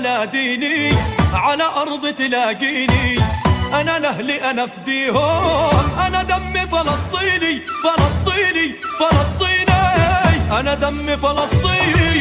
[0.00, 0.96] على عهدي على ديني
[1.32, 3.18] على أرض تلاقيني
[3.74, 12.16] أنا لأهلي أنا فديهم أنا دمي فلسطيني فلسطيني فلسطيني أنا دمي فلسطيني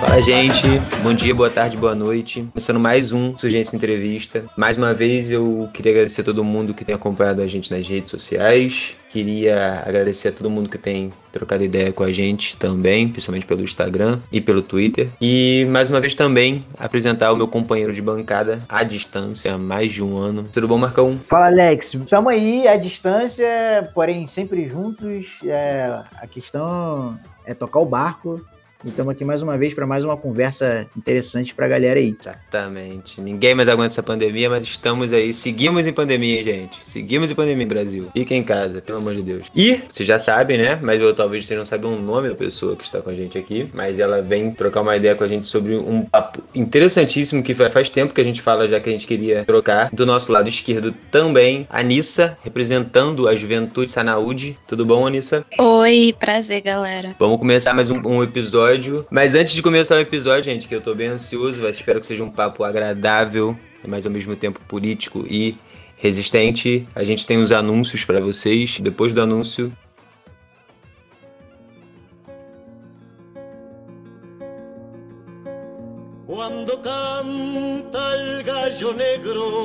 [0.00, 0.66] Fala, gente.
[1.04, 2.44] Bom dia, boa tarde, boa noite.
[2.52, 4.44] Começando mais um Surgência Entrevista.
[4.56, 7.86] Mais uma vez, eu queria agradecer a todo mundo que tem acompanhado a gente nas
[7.86, 8.96] redes sociais.
[9.15, 13.61] Queria agradecer a todo mundo que tem trocado ideia com a gente também, principalmente pelo
[13.61, 15.07] Instagram e pelo Twitter.
[15.21, 19.93] E mais uma vez também apresentar o meu companheiro de bancada à distância há mais
[19.93, 20.49] de um ano.
[20.51, 21.17] Tudo bom, Marcão?
[21.29, 21.93] Fala, Alex.
[21.93, 25.39] Estamos aí à distância, porém sempre juntos.
[25.45, 28.45] É, a questão é tocar o barco
[28.83, 32.15] e estamos aqui mais uma vez para mais uma conversa interessante para a galera aí.
[32.19, 33.21] Exatamente.
[33.21, 35.33] Ninguém mais aguenta essa pandemia, mas estamos aí.
[35.33, 36.77] Seguimos em pandemia, gente.
[36.85, 38.09] Seguimos em pandemia, Brasil.
[38.13, 39.47] Fiquem em casa, pelo amor de Deus.
[39.55, 40.77] E, vocês já sabem, né?
[40.81, 43.37] Mas eu, talvez vocês não saibam o nome da pessoa que está com a gente
[43.37, 43.69] aqui.
[43.73, 47.89] Mas ela vem trocar uma ideia com a gente sobre um papo interessantíssimo que faz
[47.89, 49.89] tempo que a gente fala já que a gente queria trocar.
[49.91, 54.57] Do nosso lado esquerdo também, a Anissa, representando a Juventude Sanaúde.
[54.67, 55.45] Tudo bom, Anissa?
[55.57, 57.15] Oi, prazer, galera.
[57.17, 59.05] Vamos começar mais um, um episódio episódio.
[59.09, 62.05] Mas antes de começar o episódio, gente, que eu tô bem ansioso, mas espero que
[62.05, 65.55] seja um papo agradável, mas ao mesmo tempo político e
[65.97, 66.87] resistente.
[66.93, 68.79] A gente tem os anúncios para vocês.
[68.79, 69.71] Depois do anúncio,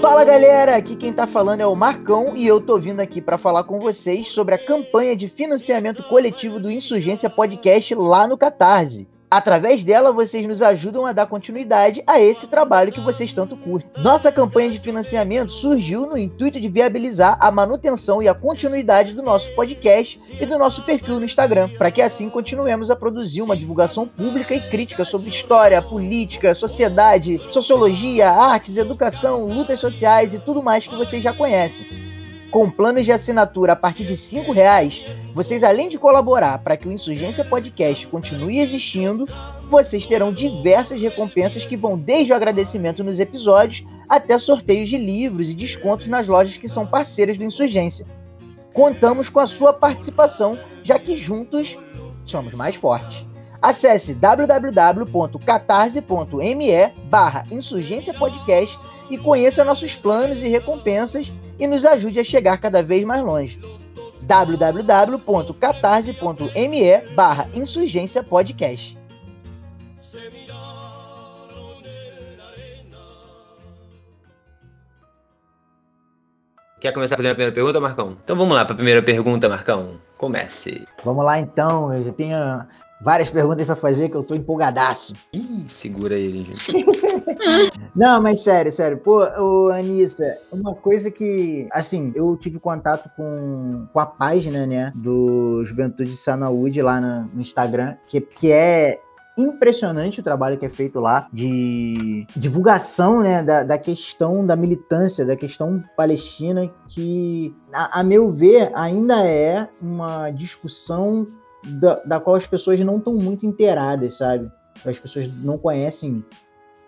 [0.02, 3.38] Fala galera, aqui quem tá falando é o Marcão e eu tô vindo aqui para
[3.38, 9.08] falar com vocês sobre a campanha de financiamento coletivo do Insurgência Podcast lá no Catarse.
[9.30, 13.88] Através dela, vocês nos ajudam a dar continuidade a esse trabalho que vocês tanto curtem.
[14.02, 19.22] Nossa campanha de financiamento surgiu no intuito de viabilizar a manutenção e a continuidade do
[19.22, 23.56] nosso podcast e do nosso perfil no Instagram, para que assim continuemos a produzir uma
[23.56, 30.60] divulgação pública e crítica sobre história, política, sociedade, sociologia, artes, educação, lutas sociais e tudo
[30.60, 32.09] mais que vocês já conhecem.
[32.50, 36.88] Com planos de assinatura a partir de R$ reais, vocês além de colaborar para que
[36.88, 39.28] o Insurgência Podcast continue existindo,
[39.70, 45.48] vocês terão diversas recompensas que vão desde o agradecimento nos episódios até sorteios de livros
[45.48, 48.04] e descontos nas lojas que são parceiras do Insurgência.
[48.74, 51.78] Contamos com a sua participação, já que juntos
[52.26, 53.24] somos mais fortes.
[53.62, 58.78] Acesse www.catarse.me barra Insurgência Podcast
[59.10, 63.60] e conheça nossos planos e recompensas e nos ajude a chegar cada vez mais longe.
[64.22, 68.98] www.catarse.me barra Insurgência Podcast.
[76.80, 78.16] Quer começar fazendo a primeira pergunta, Marcão?
[78.24, 80.00] Então vamos lá para a primeira pergunta, Marcão.
[80.16, 80.86] Comece.
[81.04, 82.38] Vamos lá então, eu já tenho
[83.00, 85.14] várias perguntas para fazer que eu tô empolgadaço.
[85.32, 86.86] Ih, segura ele, gente.
[87.96, 88.98] Não, mas sério, sério.
[88.98, 94.92] Pô, ô, Anissa, uma coisa que, assim, eu tive contato com, com a página, né,
[94.94, 99.00] do Juventude Saúde lá no, no Instagram, que, que é
[99.36, 105.24] impressionante o trabalho que é feito lá de divulgação né, da, da questão da militância,
[105.24, 111.26] da questão palestina, que, a, a meu ver, ainda é uma discussão
[111.64, 114.50] da, da qual as pessoas não estão muito inteiradas, sabe?
[114.84, 116.24] As pessoas não conhecem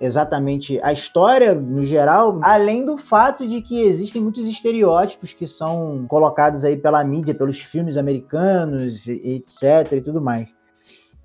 [0.01, 6.05] exatamente a história no geral, além do fato de que existem muitos estereótipos que são
[6.09, 9.93] colocados aí pela mídia, pelos filmes americanos, etc.
[9.93, 10.53] e tudo mais.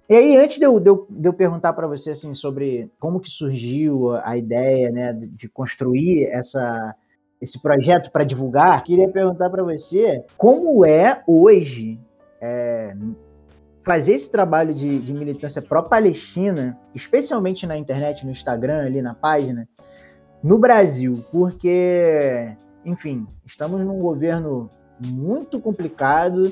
[0.08, 3.20] E aí, antes de eu, de eu, de eu perguntar para você assim, sobre como
[3.20, 6.96] que surgiu a ideia né, de construir essa,
[7.42, 12.00] esse projeto para divulgar, queria perguntar para você como é hoje,
[12.40, 12.94] é,
[13.88, 19.66] fazer esse trabalho de, de militância pró-Palestina, especialmente na internet, no Instagram, ali na página,
[20.44, 22.54] no Brasil, porque,
[22.84, 24.70] enfim, estamos num governo
[25.00, 26.52] muito complicado,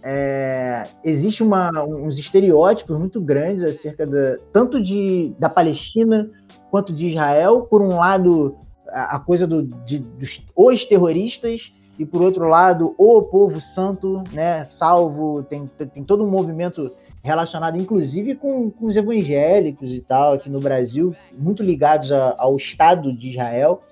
[0.00, 6.30] é, existe uma, uns estereótipos muito grandes acerca da, tanto de, da Palestina
[6.70, 7.62] quanto de Israel.
[7.62, 8.56] Por um lado,
[8.88, 14.64] a, coisa do, de, dos os terroristas, e por outro lado, o povo santo, né,
[14.64, 20.48] salvo, tem, tem todo um movimento relacionado, inclusive, com, com os evangélicos e tal, aqui
[20.48, 23.82] no Brasil, muito ligados a, ao Estado de Israel.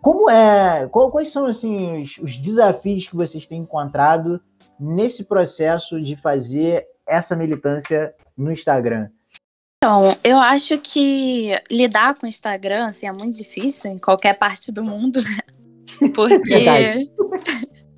[0.00, 4.40] Como é, qual, quais são, assim, os, os desafios que vocês têm encontrado
[4.78, 9.08] nesse processo de fazer essa militância no Instagram?
[9.78, 14.72] Então, eu acho que lidar com o Instagram assim, é muito difícil em qualquer parte
[14.72, 15.38] do mundo, né?
[16.14, 17.10] Porque.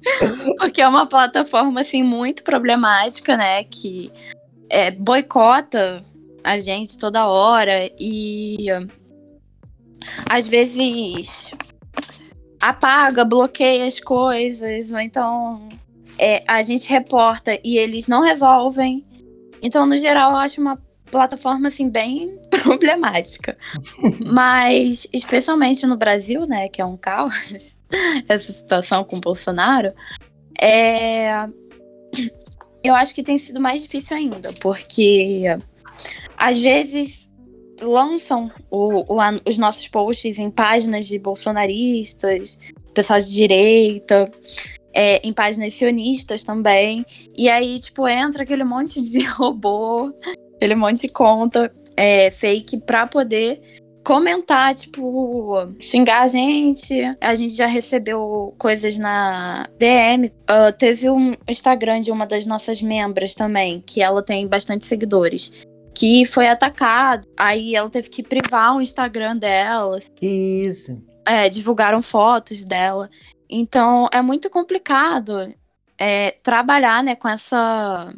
[0.58, 3.64] Porque é uma plataforma assim muito problemática, né?
[3.64, 4.10] Que
[4.70, 6.02] é, boicota
[6.42, 8.66] a gente toda hora e
[10.26, 11.52] às vezes
[12.60, 15.68] apaga, bloqueia as coisas, ou então
[16.18, 19.04] é, a gente reporta e eles não resolvem.
[19.62, 20.78] Então, no geral, eu acho uma
[21.10, 23.56] plataforma assim bem problemática.
[24.32, 27.76] Mas, especialmente no Brasil, né, que é um caos,
[28.28, 29.92] essa situação com o Bolsonaro,
[30.60, 31.48] é...
[32.82, 35.44] eu acho que tem sido mais difícil ainda, porque
[36.36, 37.28] às vezes
[37.80, 42.58] lançam o, o, os nossos posts em páginas de bolsonaristas,
[42.92, 44.30] pessoal de direita,
[44.92, 47.04] é, em páginas sionistas também.
[47.36, 50.12] E aí, tipo, entra aquele monte de robô,
[50.56, 56.94] aquele monte de conta é, fake pra poder comentar, tipo, xingar a gente.
[57.20, 60.26] A gente já recebeu coisas na DM.
[60.26, 64.86] Uh, ah, teve um Instagram de uma das nossas membros também, que ela tem bastante
[64.86, 65.52] seguidores
[65.94, 67.28] que foi atacado.
[67.36, 69.98] Aí ela teve que privar o Instagram dela.
[70.16, 70.26] Que
[70.66, 71.00] isso.
[71.26, 73.10] É, divulgaram fotos dela.
[73.48, 75.52] Então é muito complicado
[75.98, 78.14] é, trabalhar né, com essa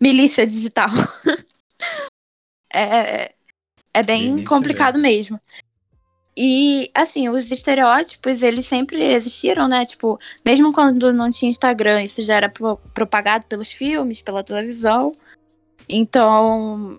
[0.00, 0.90] milícia digital.
[2.72, 3.34] é,
[3.94, 5.40] é bem complicado mesmo.
[6.36, 9.86] E, assim, os estereótipos, eles sempre existiram, né?
[9.86, 12.52] Tipo, mesmo quando não tinha Instagram, isso já era
[12.92, 15.12] propagado pelos filmes, pela televisão.
[15.88, 16.98] Então,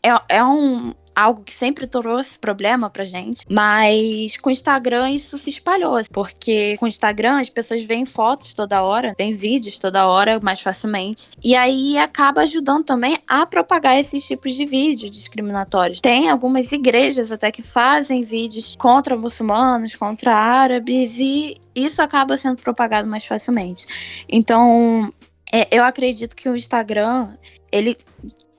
[0.00, 5.38] é, é um, algo que sempre trouxe problema pra gente, mas com o Instagram isso
[5.38, 10.06] se espalhou, porque com o Instagram as pessoas veem fotos toda hora, veem vídeos toda
[10.06, 16.00] hora mais facilmente, e aí acaba ajudando também a propagar esses tipos de vídeos discriminatórios.
[16.02, 22.60] Tem algumas igrejas até que fazem vídeos contra muçulmanos, contra árabes, e isso acaba sendo
[22.60, 23.86] propagado mais facilmente.
[24.28, 25.12] Então,
[25.52, 27.30] é, eu acredito que o Instagram,
[27.70, 27.96] ele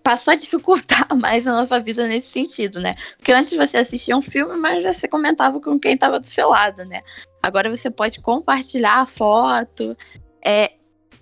[0.08, 2.96] passou a dificultar mais a nossa vida nesse sentido, né?
[3.18, 6.86] Porque antes você assistia um filme, mas você comentava com quem estava do seu lado,
[6.86, 7.02] né?
[7.44, 9.98] Agora você pode compartilhar a foto.
[10.46, 10.76] É,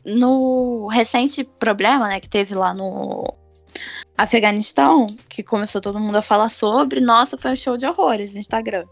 [0.05, 3.33] no recente problema, né, que teve lá no
[4.17, 8.39] Afeganistão, que começou todo mundo a falar sobre, nossa, foi um show de horrores no
[8.39, 8.85] Instagram.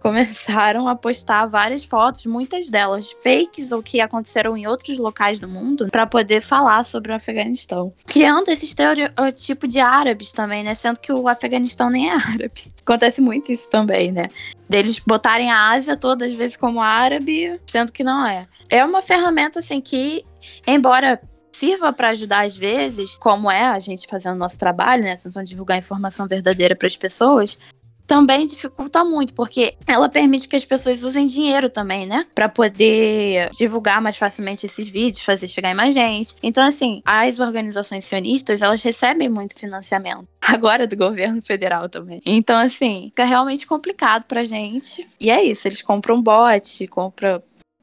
[0.00, 5.48] Começaram a postar várias fotos, muitas delas fakes ou que aconteceram em outros locais do
[5.48, 7.92] mundo, para poder falar sobre o Afeganistão.
[8.06, 10.74] Criando esse estereotipo de árabes também, né?
[10.74, 12.72] Sendo que o Afeganistão nem é árabe.
[12.80, 14.28] Acontece muito isso também, né?
[14.68, 18.46] Deles botarem a Ásia toda às vezes como árabe, sendo que não é.
[18.70, 20.24] É uma ferramenta assim que,
[20.66, 21.20] embora
[21.60, 25.76] sirva para ajudar às vezes, como é a gente fazendo nosso trabalho, né, tentando divulgar
[25.76, 27.58] informação verdadeira para as pessoas,
[28.06, 32.26] também dificulta muito, porque ela permite que as pessoas usem dinheiro também, né?
[32.34, 36.34] Para poder divulgar mais facilmente esses vídeos, fazer chegar em mais gente.
[36.42, 40.26] Então, assim, as organizações sionistas, elas recebem muito financiamento.
[40.42, 42.20] Agora do governo federal também.
[42.26, 45.08] Então, assim, fica realmente complicado pra gente.
[45.20, 47.40] E é isso, eles compram bot, compram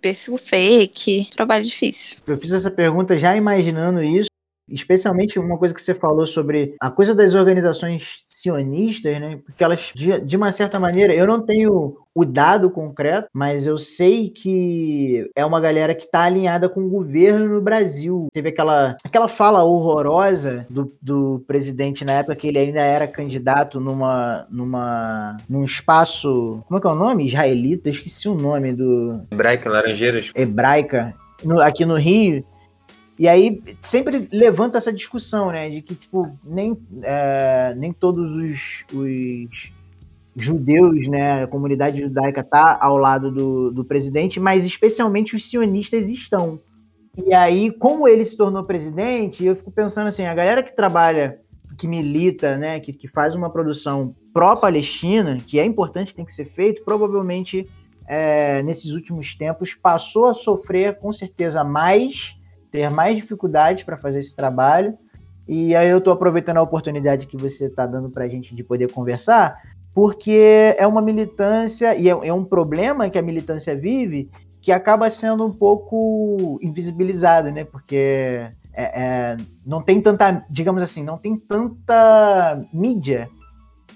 [0.07, 2.17] perfil fake, trabalho difícil.
[2.25, 4.29] Eu fiz essa pergunta já imaginando isso,
[4.69, 9.39] especialmente uma coisa que você falou sobre a coisa das organizações sionistas, né?
[9.45, 13.77] Porque elas, de, de uma certa maneira, eu não tenho o dado concreto, mas eu
[13.77, 18.27] sei que é uma galera que está alinhada com o governo no Brasil.
[18.33, 23.79] Teve aquela, aquela fala horrorosa do, do presidente na época que ele ainda era candidato
[23.79, 26.63] numa, numa, num espaço.
[26.67, 27.27] Como é que é o nome?
[27.27, 27.89] Israelita?
[27.89, 29.21] esqueci o nome do.
[29.31, 30.31] Hebraica, Laranjeiras.
[30.35, 31.13] Hebraica.
[31.43, 32.43] No, aqui no Rio,
[33.19, 35.69] e aí sempre levanta essa discussão, né?
[35.69, 39.71] De que, tipo, nem, é, nem todos os, os
[40.35, 41.43] judeus, né?
[41.43, 46.59] A comunidade judaica tá ao lado do, do presidente, mas especialmente os sionistas estão.
[47.25, 51.39] E aí, como ele se tornou presidente, eu fico pensando assim, a galera que trabalha,
[51.75, 52.79] que milita, né?
[52.79, 57.67] Que, que faz uma produção pró-Palestina, que é importante, tem que ser feito, provavelmente
[58.07, 62.36] é, nesses últimos tempos passou a sofrer com certeza mais
[62.71, 64.97] ter mais dificuldades para fazer esse trabalho.
[65.47, 68.63] E aí eu estou aproveitando a oportunidade que você está dando para a gente de
[68.63, 69.57] poder conversar,
[69.93, 74.29] porque é uma militância e é, é, um problema que a militância vive
[74.61, 77.63] que acaba sendo um pouco invisibilizado, né?
[77.63, 83.29] Porque é, é, não tem tanta, digamos assim, não tem tanta mídia,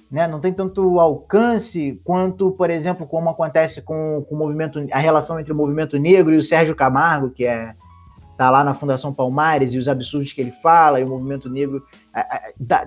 [0.09, 0.27] né?
[0.27, 5.39] Não tem tanto alcance quanto, por exemplo, como acontece com, com o movimento, a relação
[5.39, 7.75] entre o movimento negro e o Sérgio Camargo, que é
[8.38, 11.83] tá lá na Fundação Palmares e os absurdos que ele fala, e o movimento negro,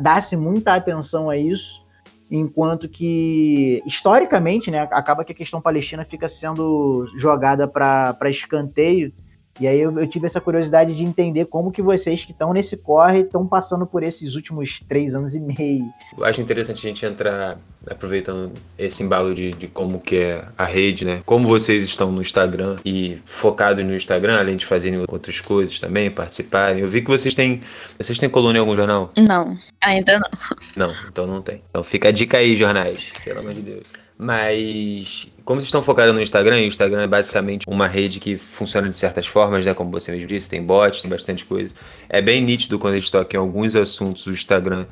[0.00, 1.84] dá-se muita atenção a isso,
[2.30, 9.12] enquanto que, historicamente, né, acaba que a questão palestina fica sendo jogada para escanteio,
[9.60, 12.76] E aí eu, eu tive essa curiosidade de entender como que vocês que estão nesse
[12.76, 15.88] corre estão passando por esses últimos três anos e meio.
[16.16, 20.64] Eu acho interessante a gente entrar aproveitando esse embalo de, de como que é a
[20.64, 21.22] rede, né?
[21.24, 26.10] Como vocês estão no Instagram e focados no Instagram, além de fazerem outras coisas também,
[26.10, 26.80] participarem.
[26.80, 27.60] Eu vi que vocês têm.
[27.98, 29.10] Vocês têm coluna em algum jornal?
[29.28, 30.88] Não, ainda não.
[30.88, 31.62] Não, então não tem.
[31.70, 34.03] Então fica a dica aí, jornais, pelo amor de Deus.
[34.16, 38.36] Mas como vocês estão focados no Instagram, e o Instagram é basicamente uma rede que
[38.36, 39.74] funciona de certas formas, né?
[39.74, 41.74] Como você mesmo disse, tem bots, tem bastante coisa.
[42.08, 44.86] É bem nítido quando a gente toca em alguns assuntos, o Instagram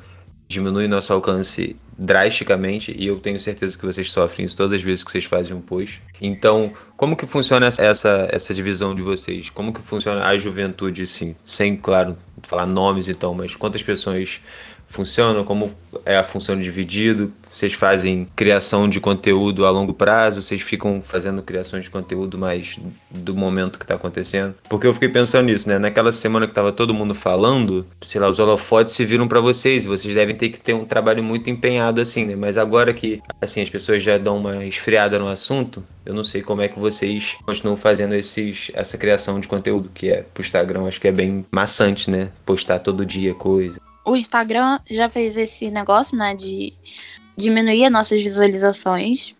[0.47, 5.03] diminui nosso alcance drasticamente e eu tenho certeza que vocês sofrem isso todas as vezes
[5.03, 6.01] que vocês fazem um post.
[6.21, 9.49] Então, como que funciona essa, essa divisão de vocês?
[9.49, 11.35] Como que funciona a juventude, assim?
[11.45, 14.41] Sem, claro, falar nomes então, mas quantas pessoas
[14.93, 15.43] funcionam?
[15.43, 15.73] Como
[16.05, 17.33] é a função dividido?
[17.51, 20.41] Vocês fazem criação de conteúdo a longo prazo?
[20.41, 22.79] Vocês ficam fazendo criações de conteúdo mais
[23.11, 24.55] do momento que está acontecendo?
[24.67, 25.77] Porque eu fiquei pensando nisso, né?
[25.77, 29.83] Naquela semana que tava todo mundo falando, sei lá, os holofotes se viram para vocês
[29.83, 32.35] e vocês devem ter que ter um trabalho muito empenhado assim, né?
[32.35, 36.41] Mas agora que assim as pessoas já dão uma esfriada no assunto, eu não sei
[36.41, 40.87] como é que vocês continuam fazendo esses, essa criação de conteúdo que é pro Instagram,
[40.87, 42.29] acho que é bem maçante, né?
[42.45, 43.79] Postar todo dia coisa.
[44.05, 46.73] O Instagram já fez esse negócio, né, de
[47.37, 49.35] diminuir as nossas visualizações.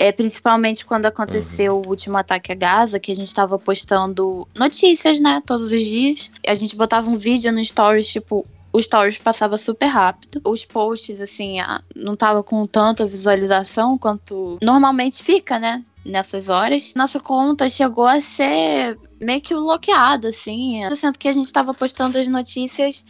[0.00, 1.82] É, principalmente quando aconteceu uhum.
[1.84, 6.30] o último ataque a Gaza, que a gente estava postando notícias, né, todos os dias.
[6.46, 10.40] A gente botava um vídeo no Stories, tipo, o Stories passava super rápido.
[10.44, 11.56] Os posts, assim,
[11.96, 16.92] não tava com tanta visualização quanto normalmente fica, né, nessas horas.
[16.94, 22.18] Nossa conta chegou a ser meio que bloqueada, assim, sendo que a gente estava postando
[22.18, 23.04] as notícias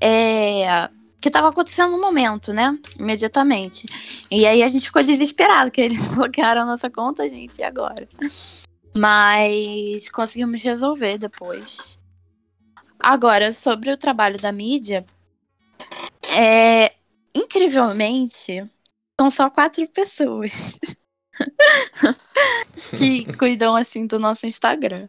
[0.00, 0.88] é,
[1.20, 2.78] que estava acontecendo no momento, né?
[2.98, 3.86] Imediatamente.
[4.30, 8.08] E aí a gente ficou desesperado, que eles bloquearam a nossa conta, gente, e agora?
[8.94, 11.98] Mas conseguimos resolver depois.
[12.98, 15.04] Agora, sobre o trabalho da mídia,
[16.22, 16.92] é,
[17.34, 18.64] incrivelmente,
[19.20, 20.78] são só quatro pessoas
[22.96, 25.08] que cuidam assim do nosso Instagram.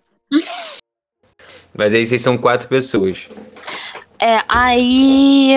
[1.73, 3.29] Mas aí vocês são quatro pessoas.
[4.19, 5.53] É, aí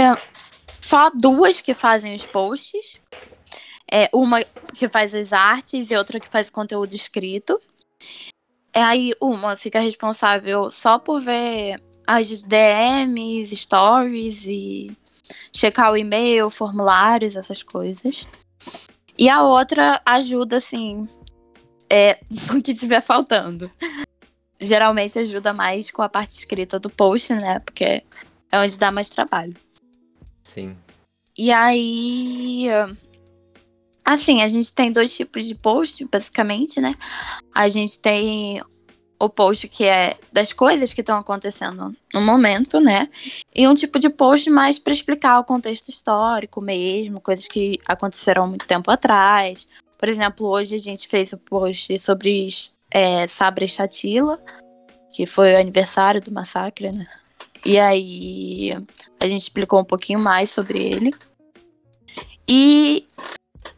[0.80, 3.00] só duas que fazem os posts.
[3.90, 7.60] É, uma que faz as artes e outra que faz conteúdo escrito.
[8.72, 14.96] É, aí uma fica responsável só por ver as DMs, stories e
[15.52, 18.26] checar o e-mail, formulários, essas coisas.
[19.18, 21.08] E a outra ajuda, assim,
[21.88, 22.18] é,
[22.52, 23.70] no que tiver faltando.
[24.58, 27.58] Geralmente ajuda mais com a parte escrita do post, né?
[27.60, 28.02] Porque
[28.50, 29.54] é onde dá mais trabalho.
[30.42, 30.76] Sim.
[31.36, 32.66] E aí.
[34.04, 36.96] Assim, a gente tem dois tipos de post, basicamente, né?
[37.54, 38.60] A gente tem
[39.20, 43.08] o post que é das coisas que estão acontecendo no momento, né?
[43.54, 48.48] E um tipo de post mais para explicar o contexto histórico mesmo, coisas que aconteceram
[48.48, 49.68] muito tempo atrás.
[49.98, 52.48] Por exemplo, hoje a gente fez o post sobre
[52.90, 54.42] é, Sabre Chatila,
[55.12, 57.06] que foi o aniversário do massacre, né?
[57.64, 58.72] E aí
[59.18, 61.14] a gente explicou um pouquinho mais sobre ele.
[62.48, 63.06] E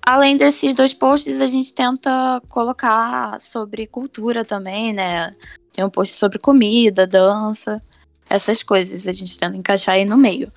[0.06, 5.34] além desses dois posts, a gente tenta colocar sobre cultura também, né?
[5.72, 7.82] Tem um post sobre comida, dança,
[8.28, 9.06] essas coisas.
[9.06, 10.52] A gente tenta encaixar aí no meio.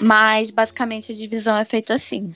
[0.00, 2.32] Mas basicamente a divisão é feita assim.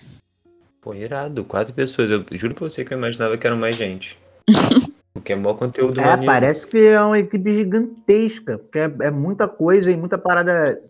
[0.81, 2.11] Pô, irado, quatro pessoas.
[2.11, 4.19] Eu juro pra você que eu imaginava que eram mais gente.
[5.13, 6.27] Porque é maior conteúdo É, maneiro.
[6.27, 10.81] parece que é uma equipe gigantesca, porque é, é, muita coisa e muita parada.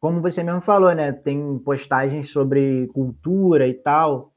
[0.00, 1.12] Como você mesmo falou, né?
[1.12, 4.32] Tem postagens sobre cultura e tal.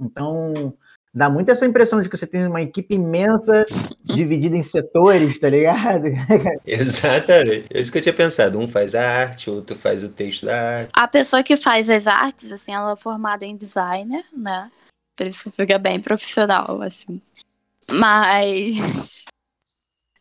[0.00, 0.74] Então,
[1.12, 3.66] dá muito essa impressão de que você tem uma equipe imensa,
[4.02, 6.06] dividida em setores, tá ligado?
[6.66, 7.66] Exatamente.
[7.70, 8.58] É isso que eu tinha pensado.
[8.58, 10.90] Um faz a arte, outro faz o texto da arte.
[10.94, 14.70] A pessoa que faz as artes, assim, ela é formada em designer, né?
[15.14, 17.20] Por isso que fica bem profissional, assim.
[17.90, 19.24] Mas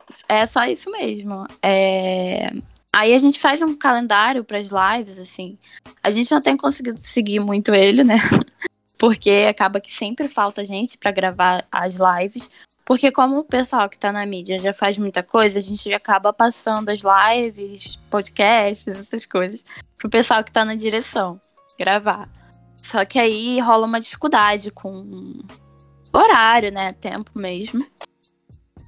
[0.27, 1.45] é só isso mesmo.
[1.62, 2.51] É...
[2.93, 5.57] Aí a gente faz um calendário para as lives, assim.
[6.01, 8.15] A gente não tem conseguido seguir muito ele, né?
[8.98, 12.50] Porque acaba que sempre falta gente para gravar as lives.
[12.86, 16.31] Porque como o pessoal que tá na mídia já faz muita coisa, a gente acaba
[16.31, 19.65] passando as lives, podcasts, essas coisas,
[19.98, 21.41] pro pessoal que tá na direção
[21.77, 22.29] gravar.
[22.81, 25.43] Só que aí rola uma dificuldade com
[26.17, 26.93] horário, né?
[26.93, 27.86] Tempo mesmo.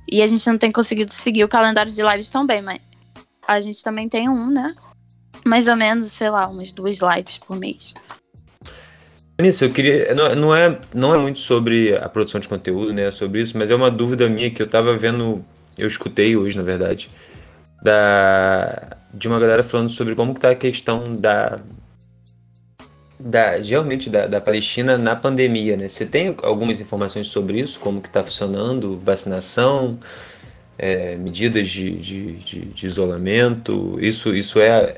[0.09, 2.79] E a gente não tem conseguido seguir o calendário de lives tão bem, mas
[3.47, 4.73] a gente também tem um, né?
[5.45, 7.93] Mais ou menos, sei lá, umas duas lives por mês.
[9.39, 10.15] Nisso, eu queria.
[10.15, 13.11] Não, não, é, não é muito sobre a produção de conteúdo, né?
[13.11, 15.43] Sobre isso, mas é uma dúvida minha que eu tava vendo.
[15.77, 17.09] Eu escutei hoje, na verdade.
[17.83, 21.59] da de uma galera falando sobre como que tá a questão da
[23.27, 25.89] da realmente da, da Palestina na pandemia, né?
[25.89, 29.99] Você tem algumas informações sobre isso, como que tá funcionando, vacinação,
[30.77, 34.97] é, medidas de, de, de, de, isolamento, isso isso é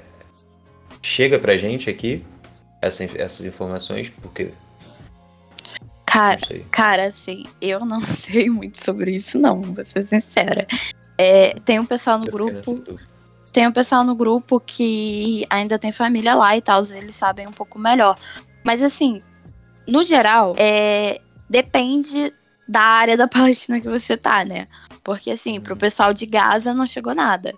[1.02, 2.24] chega pra gente aqui
[2.82, 4.52] essa, essas informações porque
[6.06, 6.40] Cara,
[6.72, 10.68] cara, assim, eu não sei muito sobre isso, não, vou ser sincera.
[11.16, 12.84] É, tem um pessoal no grupo.
[13.52, 17.52] Tem um pessoal no grupo que ainda tem família lá e tal, eles sabem um
[17.52, 18.18] pouco melhor.
[18.64, 19.22] Mas assim,
[19.88, 22.34] no geral, é, depende
[22.68, 24.68] da área da Palestina que você tá, né?
[25.04, 25.80] Porque assim, pro uhum.
[25.80, 27.54] pessoal de Gaza não chegou nada.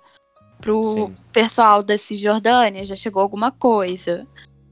[0.62, 1.14] Pro Sim.
[1.34, 4.26] pessoal da Cisjordânia já chegou alguma coisa.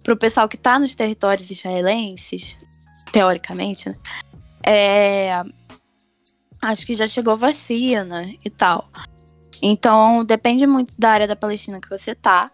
[0.04, 2.58] Pro pessoal que tá nos territórios israelenses,
[3.12, 3.96] teoricamente, né?
[4.66, 5.44] É,
[6.62, 8.90] acho que já chegou vacina e tal.
[9.62, 12.52] Então, depende muito da área da Palestina que você tá.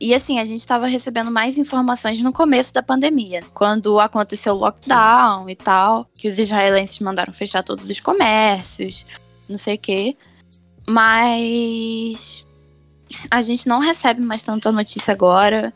[0.00, 4.58] E assim, a gente estava recebendo mais informações no começo da pandemia, quando aconteceu o
[4.58, 9.04] lockdown e tal, que os israelenses mandaram fechar todos os comércios,
[9.48, 10.16] não sei o quê.
[10.88, 12.46] Mas
[13.30, 15.72] a gente não recebe mais tanta notícia agora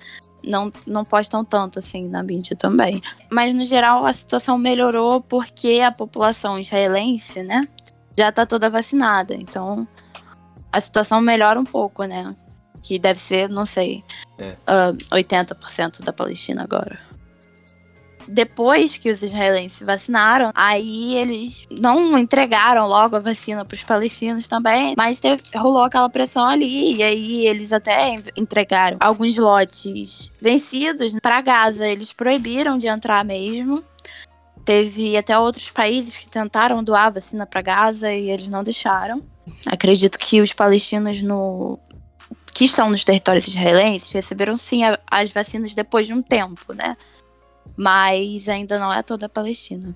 [0.46, 3.02] não, não postam tanto assim na mídia também.
[3.30, 7.62] Mas no geral a situação melhorou porque a população israelense, né,
[8.16, 9.34] já tá toda vacinada.
[9.34, 9.86] Então
[10.74, 12.34] a situação melhora um pouco, né?
[12.82, 14.04] Que deve ser, não sei,
[14.38, 14.50] é.
[14.50, 16.98] uh, ah, 80% da Palestina agora
[18.28, 23.84] depois que os israelenses se vacinaram, aí eles não entregaram logo a vacina para os
[23.84, 30.30] palestinos também, mas teve, rolou aquela pressão ali, e aí eles até entregaram alguns lotes
[30.40, 31.86] vencidos para Gaza.
[31.86, 33.82] Eles proibiram de entrar mesmo.
[34.64, 39.22] Teve até outros países que tentaram doar vacina para Gaza e eles não deixaram.
[39.66, 41.78] Acredito que os palestinos no
[42.52, 46.96] que estão nos territórios israelenses receberam sim a, as vacinas depois de um tempo, né?
[47.76, 49.94] mas ainda não é toda a Palestina.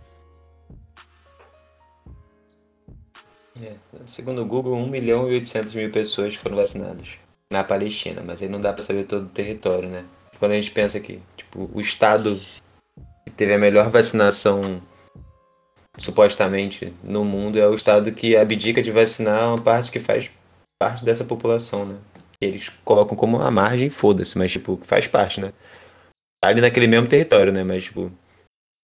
[3.61, 3.75] É,
[4.07, 7.09] segundo o Google, 1 milhão e 800 mil pessoas foram vacinadas
[7.51, 10.05] na Palestina, mas aí não dá para saber todo o território, né?
[10.39, 12.41] Quando a gente pensa que tipo, o estado
[13.29, 14.81] que teve a melhor vacinação
[15.97, 20.31] supostamente no mundo é o estado que abdica de vacinar uma parte que faz
[20.81, 21.97] parte dessa população, né?
[22.41, 25.53] Eles colocam como uma margem, foda-se, mas tipo, faz parte, né?
[26.43, 27.65] ali naquele mesmo território, né?
[27.65, 28.11] Mas, tipo,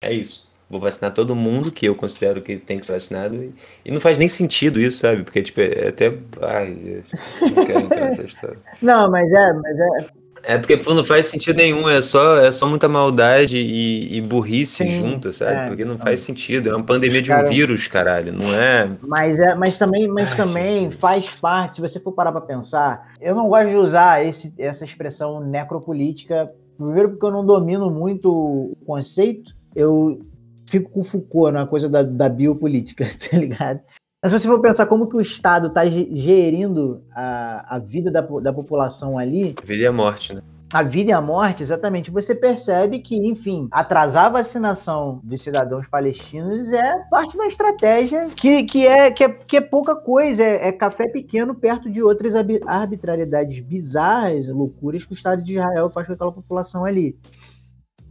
[0.02, 0.52] é isso.
[0.68, 3.36] Vou vacinar todo mundo que eu considero que tem que ser vacinado.
[3.36, 3.54] E,
[3.84, 5.22] e não faz nem sentido isso, sabe?
[5.22, 6.06] Porque, tipo, é até.
[6.42, 7.04] Ai,
[7.40, 8.58] não quero entrar nessa história.
[8.82, 10.23] Não, mas é, mas é.
[10.46, 14.20] É porque pô, não faz sentido nenhum, é só, é só muita maldade e, e
[14.20, 15.56] burrice Sim, junto, sabe?
[15.56, 18.90] É, porque não faz sentido, é uma pandemia de um vírus, caralho, não é.
[19.06, 20.96] Mas é, mas também, mas Ai, também gente.
[20.96, 24.84] faz parte, se você for parar pra pensar, eu não gosto de usar esse, essa
[24.84, 30.20] expressão necropolítica Primeiro porque eu não domino muito o conceito, eu
[30.68, 33.80] fico com Foucault na coisa da, da biopolítica, tá ligado?
[34.24, 38.22] Mas se você for pensar como que o Estado está gerindo a, a vida da,
[38.22, 39.54] da população ali...
[39.62, 40.40] A vida e a morte, né?
[40.72, 45.86] a vida e a morte, exatamente, você percebe que, enfim, atrasar a vacinação dos cidadãos
[45.86, 50.68] palestinos é parte da estratégia que, que, é, que, é, que é pouca coisa, é,
[50.68, 56.06] é café pequeno perto de outras arbitrariedades bizarras, loucuras que o Estado de Israel faz
[56.06, 57.16] com aquela população ali.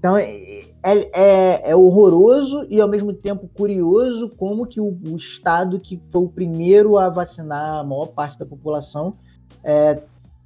[0.03, 5.79] Então é, é, é, horroroso e ao mesmo tempo curioso como que o, o, Estado
[5.79, 9.17] que foi o primeiro a vacinar a maior parte da população
[9.63, 10.01] é,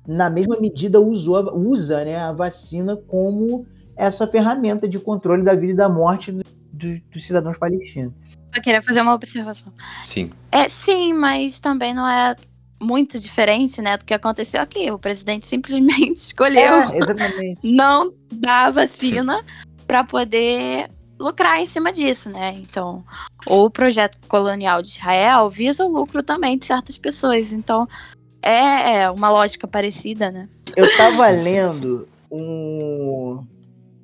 [0.07, 3.65] na mesma medida, usou, usa né, a vacina como
[3.95, 8.13] essa ferramenta de controle da vida e da morte do, do, dos cidadãos palestinos.
[8.55, 9.73] Eu queria fazer uma observação.
[10.05, 10.29] Sim.
[10.51, 12.35] É, sim, mas também não é
[12.79, 14.91] muito diferente, né, do que aconteceu aqui.
[14.91, 19.43] O presidente simplesmente escolheu é, não dar a vacina
[19.85, 22.55] para poder lucrar em cima disso, né?
[22.59, 23.03] Então,
[23.45, 27.51] o projeto colonial de Israel visa o lucro também de certas pessoas.
[27.51, 27.87] Então,
[28.41, 30.47] é, é uma lógica parecida, né?
[30.75, 33.43] Eu tava lendo um,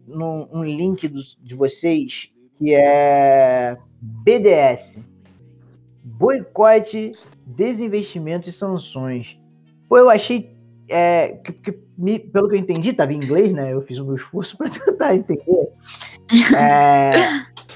[0.07, 4.99] um, um link dos, de vocês que é BDS
[6.03, 7.13] Boicote,
[7.45, 9.38] Desinvestimento e Sanções.
[9.88, 10.51] Pô, eu achei.
[10.89, 13.73] É, que, que me, pelo que eu entendi, tava em inglês, né?
[13.73, 15.69] Eu fiz o meu esforço para tentar entender.
[16.56, 17.13] É,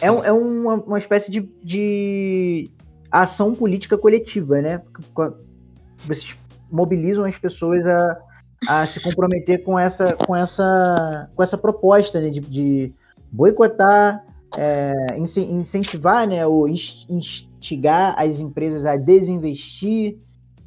[0.01, 2.69] é, é uma, uma espécie de, de
[3.12, 4.82] ação política coletiva, né?
[6.06, 6.38] Vocês
[6.69, 8.21] mobilizam as pessoas a,
[8.67, 12.93] a se comprometer com essa, com essa, com essa proposta né, de, de
[13.32, 14.23] boicotar,
[14.56, 16.67] é, incentivar, né, ou
[17.57, 20.17] instigar as empresas a desinvestir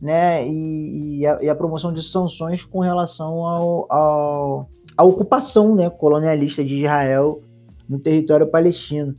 [0.01, 5.75] né, e, e, a, e, a, promoção de sanções com relação ao, ao, à ocupação
[5.75, 7.43] né, colonialista de Israel
[7.89, 9.15] no território palestino.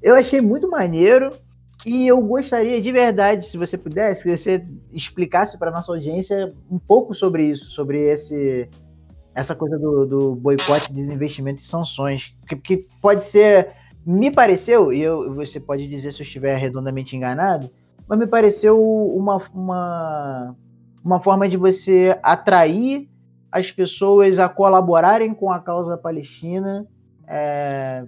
[0.00, 1.32] Eu achei muito maneiro
[1.84, 6.78] e eu gostaria de verdade, se você pudesse, que você explicasse para nossa audiência um
[6.78, 8.68] pouco sobre isso, sobre esse
[9.34, 13.72] essa coisa do, do boicote, desinvestimento e sanções, que, que pode ser,
[14.04, 17.70] me pareceu, e eu, você pode dizer se eu estiver redondamente enganado,
[18.08, 20.56] mas me pareceu uma, uma,
[21.04, 23.08] uma forma de você atrair
[23.52, 26.86] as pessoas a colaborarem com a causa palestina
[27.26, 28.04] é,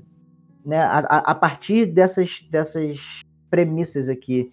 [0.64, 4.50] né, a, a, partir dessas, dessas premissas aqui.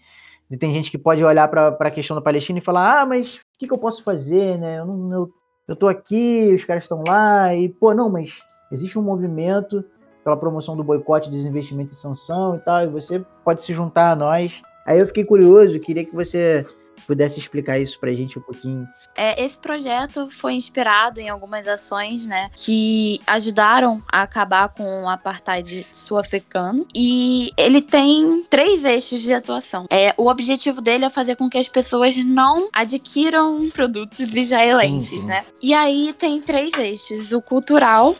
[0.49, 3.35] E tem gente que pode olhar para a questão da Palestina e falar: ah, mas
[3.35, 4.57] o que, que eu posso fazer?
[4.57, 4.79] Né?
[4.79, 5.29] Eu, não,
[5.67, 9.83] eu, aqui, os caras estão lá, e pô, não, mas existe um movimento
[10.29, 14.15] pela promoção do boicote, desinvestimento e sanção e tal, e você pode se juntar a
[14.15, 16.65] nós Aí eu fiquei curioso, queria que você
[17.05, 18.87] pudesse explicar isso pra gente um pouquinho.
[19.15, 25.07] É, esse projeto foi inspirado em algumas ações, né, que ajudaram a acabar com o
[25.07, 26.87] apartheid sul-africano.
[26.93, 29.85] E ele tem três eixos de atuação.
[29.91, 35.19] É, o objetivo dele é fazer com que as pessoas não adquiram produtos israelenses, sim,
[35.19, 35.27] sim.
[35.27, 35.45] né?
[35.61, 38.15] E aí tem três eixos: o cultural,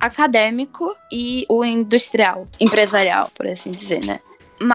[0.00, 4.20] acadêmico e o industrial, empresarial, por assim dizer, né?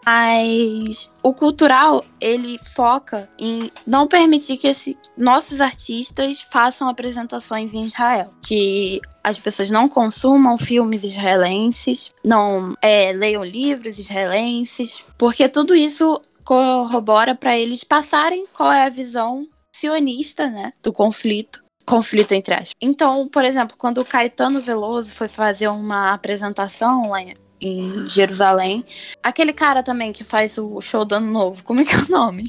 [0.04, 7.84] Mas o cultural, ele foca em não permitir que esse, nossos artistas façam apresentações em
[7.84, 8.32] Israel.
[8.42, 16.20] Que as pessoas não consumam filmes israelenses, não é, leiam livros israelenses, porque tudo isso
[16.44, 22.74] corrobora para eles passarem qual é a visão sionista né, do conflito conflito entre aspas.
[22.82, 27.20] Então, por exemplo, quando o Caetano Veloso foi fazer uma apresentação lá
[27.62, 28.86] em Jerusalém.
[29.26, 32.12] Aquele cara também que faz o show do Ano Novo, como é que é o
[32.12, 32.46] nome?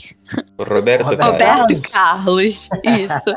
[0.58, 2.68] Roberto, Roberto Carlos.
[2.68, 2.68] Carlos.
[2.84, 3.30] Isso.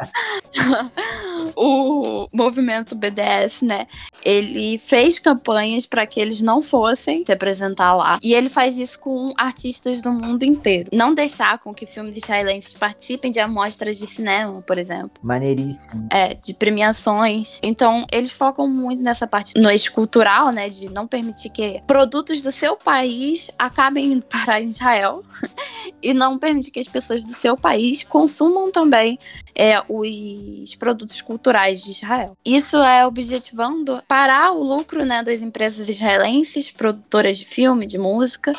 [1.56, 3.88] o movimento BDS, né?
[4.25, 8.19] Ele fez campanhas para que eles não fossem se apresentar lá.
[8.21, 10.89] E ele faz isso com artistas do mundo inteiro.
[10.91, 15.12] Não deixar com que filmes israelenses participem de amostras de cinema, por exemplo.
[15.23, 16.10] Maneiríssimo.
[16.12, 17.58] É, de premiações.
[17.63, 20.67] Então, eles focam muito nessa parte no cultural, né?
[20.67, 25.23] De não permitir que produtos do seu país acabem indo para Israel
[26.01, 29.19] e não permitir que as pessoas do seu país consumam também
[29.55, 32.37] é, os produtos culturais de Israel.
[32.45, 38.53] Isso é objetivando parar o lucro né, das empresas israelenses, produtoras de filme, de música,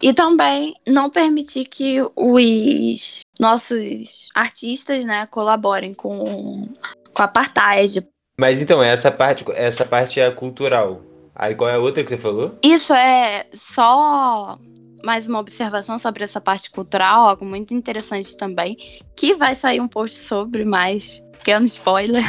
[0.00, 6.68] e também não permitir que os nossos artistas né, colaborem com,
[7.14, 8.06] com a apartheid.
[8.38, 11.00] Mas então, essa parte, essa parte é cultural.
[11.38, 12.58] Aí qual é a outra que você falou?
[12.62, 14.58] Isso é só
[15.04, 18.76] mais uma observação sobre essa parte cultural, algo muito interessante também,
[19.14, 22.24] que vai sair um post sobre, mais pequeno spoiler.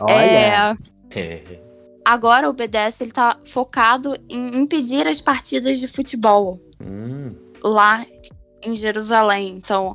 [0.00, 0.76] Olha.
[1.10, 1.60] É...
[2.04, 7.34] Agora o BDS ele tá focado em impedir as partidas de futebol hum.
[7.62, 8.06] lá
[8.62, 9.56] em Jerusalém.
[9.56, 9.94] Então,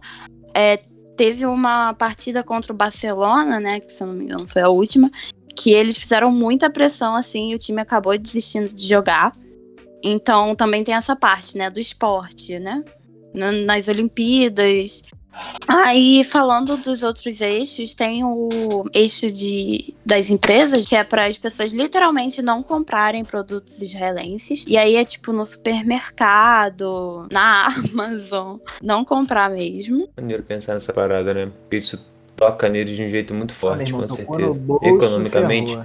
[0.54, 0.78] é,
[1.18, 4.70] teve uma partida contra o Barcelona, né, que se eu não me engano foi a
[4.70, 5.10] última,
[5.56, 9.32] que eles fizeram muita pressão, assim, e o time acabou desistindo de jogar.
[10.04, 12.84] Então também tem essa parte, né, do esporte, né?
[13.34, 15.04] Nas Olimpíadas.
[15.68, 21.38] Aí, falando dos outros eixos, tem o eixo de, das empresas, que é para as
[21.38, 24.64] pessoas literalmente não comprarem produtos israelenses.
[24.68, 30.08] E aí é tipo no supermercado, na Amazon, não comprar mesmo.
[30.16, 31.52] Maneiro pensar nessa parada, né?
[31.62, 34.62] Porque isso toca neles de um jeito muito forte, com certeza.
[34.82, 35.80] Economicamente.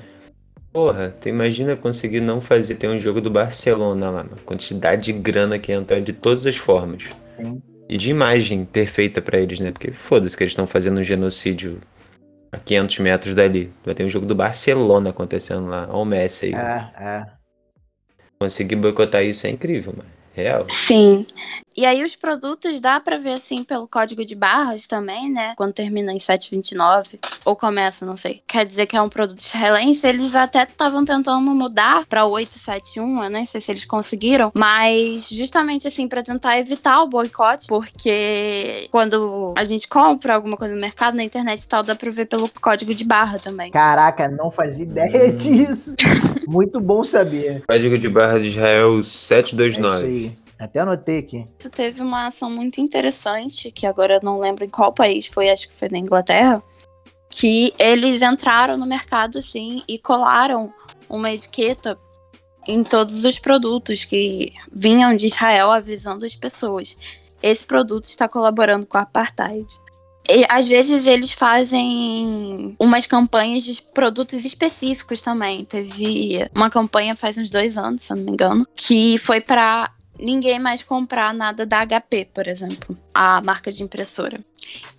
[0.73, 5.13] Porra, tu imagina conseguir não fazer ter um jogo do Barcelona lá, uma quantidade de
[5.13, 7.05] grana que entra de todas as formas.
[7.35, 7.63] Sim.
[7.89, 9.73] E de imagem perfeita para eles, né?
[9.73, 11.79] Porque foda-se que eles estão fazendo um genocídio
[12.53, 13.73] a 500 metros dali.
[13.85, 15.87] Vai ter um jogo do Barcelona acontecendo lá.
[15.89, 16.55] Olha o Messi aí.
[16.55, 17.27] É, é.
[18.39, 20.18] Conseguir boicotar isso é incrível, mano.
[20.39, 20.67] Real.
[20.71, 21.27] Sim.
[21.77, 25.55] E aí os produtos dá para ver assim pelo código de barras também, né?
[25.57, 28.43] Quando termina em 729 ou começa, não sei.
[28.47, 30.07] Quer dizer que é um produto israelense.
[30.07, 35.89] Eles até estavam tentando mudar para 871, eu nem sei se eles conseguiram, mas justamente
[35.89, 41.17] assim para tentar evitar o boicote, porque quando a gente compra alguma coisa no mercado,
[41.17, 43.73] na internet e tal, dá para ver pelo código de barra também.
[43.73, 45.95] Caraca, não fazia ideia disso.
[46.47, 47.63] Muito bom saber.
[47.69, 49.95] Código de barra de Israel 729.
[49.95, 50.28] É isso aí.
[50.59, 51.47] Até anotei aqui.
[51.59, 55.49] Isso teve uma ação muito interessante, que agora eu não lembro em qual país foi,
[55.49, 56.63] acho que foi na Inglaterra,
[57.31, 60.73] que eles entraram no mercado assim e colaram
[61.09, 61.99] uma etiqueta
[62.67, 66.97] em todos os produtos que vinham de Israel avisando as pessoas.
[67.43, 69.67] Esse produto está colaborando com a apartheid.
[70.29, 75.65] E, às vezes eles fazem umas campanhas de produtos específicos também.
[75.65, 79.91] Teve uma campanha faz uns dois anos, se eu não me engano, que foi para
[80.19, 84.45] ninguém mais comprar nada da HP, por exemplo, a marca de impressora.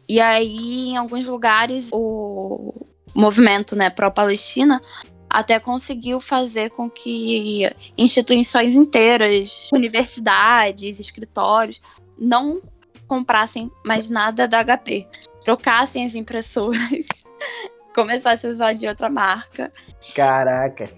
[0.08, 2.74] E aí, em alguns lugares, o
[3.14, 4.82] movimento né, pró-Palestina
[5.30, 11.80] até conseguiu fazer com que instituições inteiras, universidades, escritórios,
[12.18, 12.62] não
[13.08, 15.08] comprassem mais nada da HP,
[15.44, 17.08] trocassem as impressoras,
[17.94, 19.72] começassem a usar de outra marca.
[20.16, 20.90] Caraca.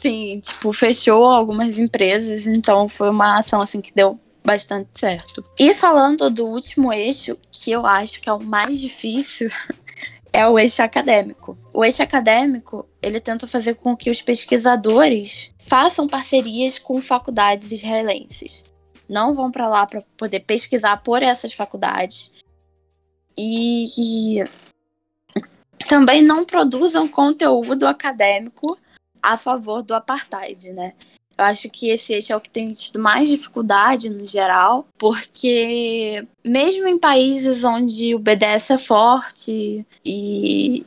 [0.00, 5.44] Sim, tipo, fechou algumas empresas, então foi uma ação assim que deu bastante certo.
[5.58, 9.50] E falando do último eixo, que eu acho que é o mais difícil,
[10.32, 11.58] é o eixo acadêmico.
[11.72, 18.64] O eixo acadêmico, ele tenta fazer com que os pesquisadores façam parcerias com faculdades israelenses.
[19.08, 22.32] Não vão para lá para poder pesquisar por essas faculdades.
[23.36, 24.44] E, e
[25.86, 28.78] também não produzam conteúdo acadêmico
[29.22, 30.94] a favor do apartheid, né?
[31.36, 36.26] Eu acho que esse eixo é o que tem tido mais dificuldade no geral, porque
[36.44, 40.84] mesmo em países onde o BDS é forte e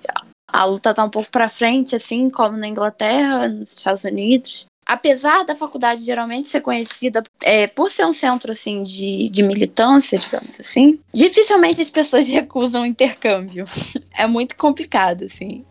[0.47, 5.43] a luta tá um pouco para frente, assim, como na Inglaterra, nos Estados Unidos, apesar
[5.43, 10.59] da faculdade geralmente ser conhecida é, por ser um centro assim de, de militância, digamos
[10.59, 13.65] assim, dificilmente as pessoas recusam intercâmbio.
[14.15, 15.65] é muito complicado, assim.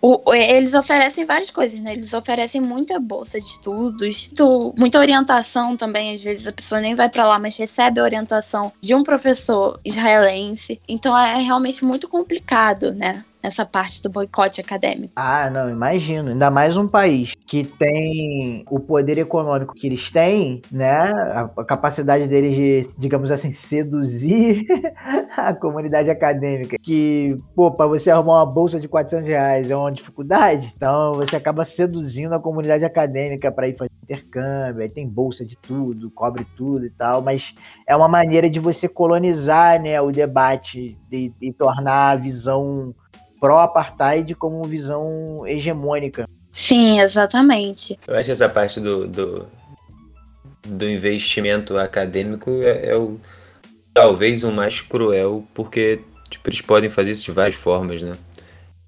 [0.00, 1.92] O, eles oferecem várias coisas, né?
[1.92, 6.14] Eles oferecem muita bolsa de estudos, muito, muita orientação também.
[6.14, 9.78] Às vezes a pessoa nem vai para lá, mas recebe a orientação de um professor
[9.84, 10.80] israelense.
[10.88, 13.24] Então é realmente muito complicado, né?
[13.42, 15.12] Essa parte do boicote acadêmico.
[15.16, 16.30] Ah, não, imagino.
[16.30, 21.10] Ainda mais um país que tem o poder econômico que eles têm, né?
[21.10, 24.66] A, a capacidade deles de, digamos assim, seduzir
[25.36, 26.76] a comunidade acadêmica.
[26.82, 30.72] Que, pô, pra você arrumar uma bolsa de 400 reais é uma dificuldade.
[30.76, 34.82] Então você acaba seduzindo a comunidade acadêmica para ir fazer intercâmbio.
[34.82, 37.22] Aí tem bolsa de tudo, cobre tudo e tal.
[37.22, 37.54] Mas
[37.86, 42.94] é uma maneira de você colonizar, né, o debate e, e tornar a visão
[43.40, 46.28] pró-apartheid como visão hegemônica.
[46.52, 47.98] Sim, exatamente.
[48.06, 49.46] Eu acho que essa parte do, do,
[50.66, 53.18] do investimento acadêmico é, é, o
[53.94, 58.16] talvez o mais cruel, porque tipo, eles podem fazer isso de várias formas, né?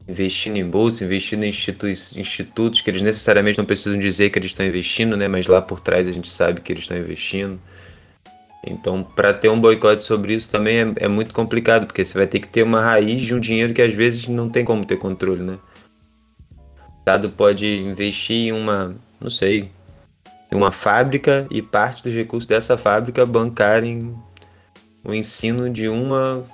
[0.08, 4.50] Investindo em bolsa, investindo em institutos, institutos que eles necessariamente não precisam dizer que eles
[4.50, 5.28] estão investindo, né?
[5.28, 7.60] Mas lá por trás a gente sabe que eles estão investindo.
[8.66, 12.26] Então, para ter um boicote sobre isso também é, é, muito complicado, porque você vai
[12.26, 14.96] ter que ter uma raiz de um dinheiro que às vezes não tem como ter
[14.96, 15.58] controle, né?
[16.78, 19.70] O Estado pode investir em uma, não sei,
[20.52, 24.14] uma fábrica e parte dos recursos dessa fábrica bancarem
[25.02, 26.44] o ensino de uma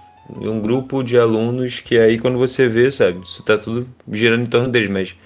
[0.41, 4.43] de um grupo de alunos que aí quando você vê, sabe, isso tá tudo girando
[4.43, 5.17] em torno deles, mas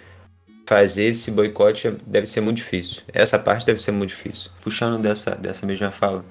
[0.66, 3.02] fazer esse boicote deve ser muito difícil.
[3.12, 4.50] Essa parte deve ser muito difícil.
[4.60, 6.24] Puxando dessa, dessa mesma fala,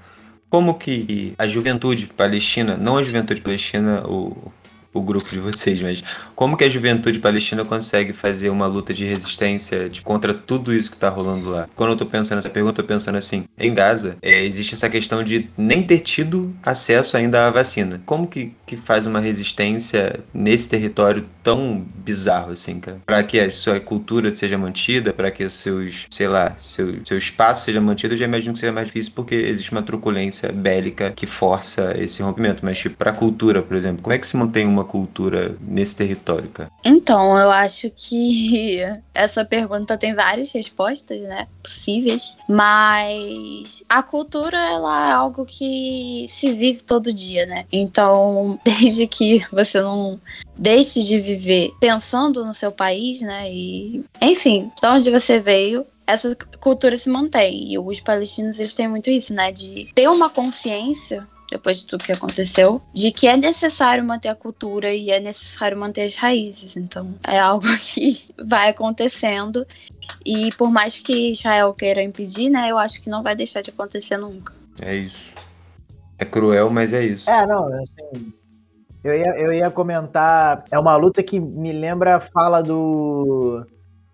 [0.50, 4.52] como que a juventude palestina, não a juventude palestina, o,
[4.93, 6.04] o grupo de vocês, mas
[6.36, 10.89] como que a juventude palestina consegue fazer uma luta de resistência de, contra tudo isso
[10.89, 11.67] que está rolando lá?
[11.75, 14.89] Quando eu estou pensando nessa pergunta, eu tô pensando assim, em Gaza, é, existe essa
[14.89, 18.02] questão de nem ter tido acesso ainda à vacina.
[18.06, 22.97] Como que, que faz uma resistência nesse território tão bizarro assim, cara?
[23.06, 27.65] Para que a sua cultura seja mantida, para que seus, sei lá, seu, seu espaço
[27.65, 31.25] seja mantido, eu já imagino que seja mais difícil porque existe uma truculência bélica que
[31.25, 32.63] força esse rompimento.
[32.63, 36.50] Mas, tipo, pra cultura, por exemplo, como é que se mantém uma cultura nesse território,
[36.50, 36.72] cara?
[36.84, 38.80] Então, eu acho que
[39.13, 41.48] essa pergunta tem várias respostas, né?
[41.62, 42.38] Possíveis.
[42.48, 47.65] Mas a cultura, ela é algo que se vive todo dia, né?
[47.72, 50.20] Então, desde que você não
[50.58, 53.52] deixe de viver pensando no seu país, né?
[53.52, 57.72] E, enfim, de onde você veio, essa cultura se mantém.
[57.72, 59.52] E os palestinos, eles têm muito isso, né?
[59.52, 64.36] De ter uma consciência depois de tudo que aconteceu, de que é necessário manter a
[64.36, 66.78] cultura e é necessário manter as raízes.
[66.78, 69.66] Então, é algo que vai acontecendo
[70.26, 73.70] e por mais que Israel queira impedir, né, eu acho que não vai deixar de
[73.70, 74.54] acontecer nunca.
[74.82, 75.34] É isso.
[76.18, 77.30] É cruel, mas é isso.
[77.30, 78.34] É, não, assim,
[79.04, 83.66] eu ia, eu ia comentar, é uma luta que me lembra a fala do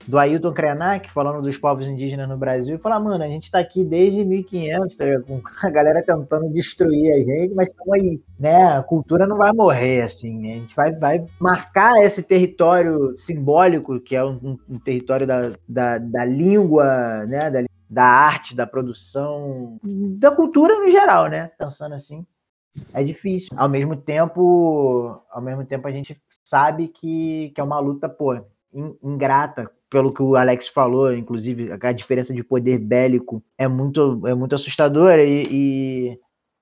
[0.08, 3.60] do Ailton Krenak, falando dos povos indígenas no Brasil, e falar, mano, a gente tá
[3.60, 8.78] aqui desde 1500, tá com a galera tentando destruir a gente, mas estamos aí, né?
[8.78, 14.16] A cultura não vai morrer, assim, a gente vai, vai marcar esse território simbólico, que
[14.16, 17.50] é um, um território da, da, da língua, né?
[17.50, 19.80] Da, da arte, da produção,
[20.18, 21.52] da cultura no geral, né?
[21.58, 22.26] Pensando assim.
[22.94, 23.50] é difícil.
[23.58, 28.38] Ao mesmo tempo, ao mesmo tempo a gente sabe que, que é uma luta, pô,
[29.04, 34.34] ingrata, pelo que o Alex falou, inclusive, a diferença de poder bélico é muito, é
[34.34, 36.20] muito assustadora e, e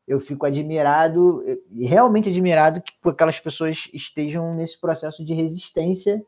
[0.07, 6.23] eu fico admirado, realmente admirado que aquelas pessoas estejam nesse processo de resistência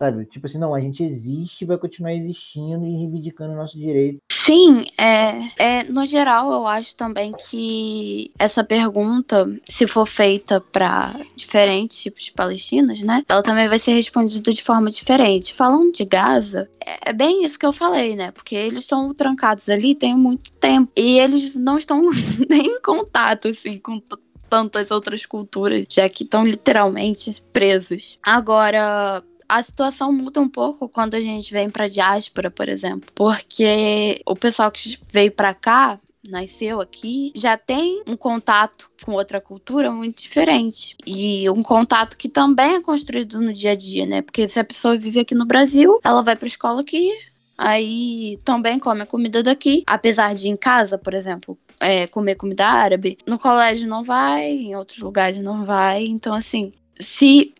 [0.00, 0.24] Sabe?
[0.24, 4.18] Tipo assim, não, a gente existe, vai continuar existindo e reivindicando o nosso direito.
[4.32, 11.20] Sim, é, é, no geral eu acho também que essa pergunta, se for feita para
[11.36, 15.52] diferentes tipos de palestinos, né, ela também vai ser respondida de forma diferente.
[15.52, 19.68] Falando de Gaza, é, é bem isso que eu falei, né, porque eles estão trancados
[19.68, 22.08] ali tem muito tempo e eles não estão
[22.48, 24.00] nem em contato assim com
[24.48, 28.18] tantas outras culturas, já que estão literalmente presos.
[28.22, 33.10] Agora, a situação muda um pouco quando a gente vem pra diáspora, por exemplo.
[33.14, 39.40] Porque o pessoal que veio pra cá, nasceu aqui, já tem um contato com outra
[39.40, 40.96] cultura muito diferente.
[41.04, 44.22] E um contato que também é construído no dia a dia, né?
[44.22, 47.10] Porque se a pessoa vive aqui no Brasil, ela vai pra escola aqui,
[47.58, 49.82] aí também come a comida daqui.
[49.86, 54.76] Apesar de em casa, por exemplo, é, comer comida árabe, no colégio não vai, em
[54.76, 56.06] outros lugares não vai.
[56.06, 57.54] Então, assim, se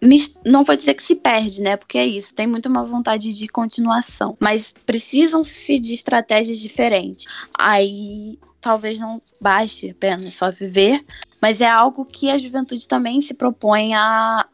[0.45, 1.77] não vou dizer que se perde, né?
[1.77, 7.27] Porque é isso, tem muito uma vontade de continuação, mas precisam-se de estratégias diferentes.
[7.59, 11.05] Aí talvez não baste apenas só viver,
[11.41, 14.47] mas é algo que a juventude também se propõe a,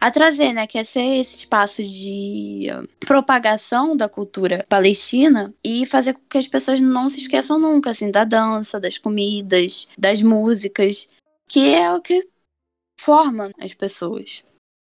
[0.00, 0.66] a trazer, né?
[0.66, 2.66] Que é ser esse espaço de
[3.00, 8.10] propagação da cultura palestina e fazer com que as pessoas não se esqueçam nunca, assim,
[8.10, 11.08] da dança, das comidas, das músicas,
[11.48, 12.26] que é o que
[13.00, 14.42] forma as pessoas.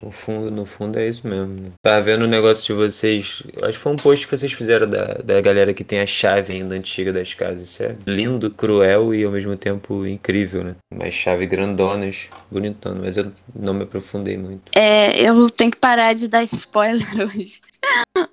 [0.02, 1.74] No fundo, no fundo é isso mesmo.
[1.84, 3.44] Tá vendo o negócio de vocês.
[3.62, 6.54] Acho que foi um post que vocês fizeram da, da galera que tem a chave
[6.54, 7.64] ainda antiga das casas.
[7.64, 10.76] Isso é lindo, cruel e ao mesmo tempo incrível, né?
[10.94, 14.72] Umas chave grandonas, bonitando, mas eu não me aprofundei muito.
[14.74, 17.60] É, eu tenho que parar de dar spoiler hoje.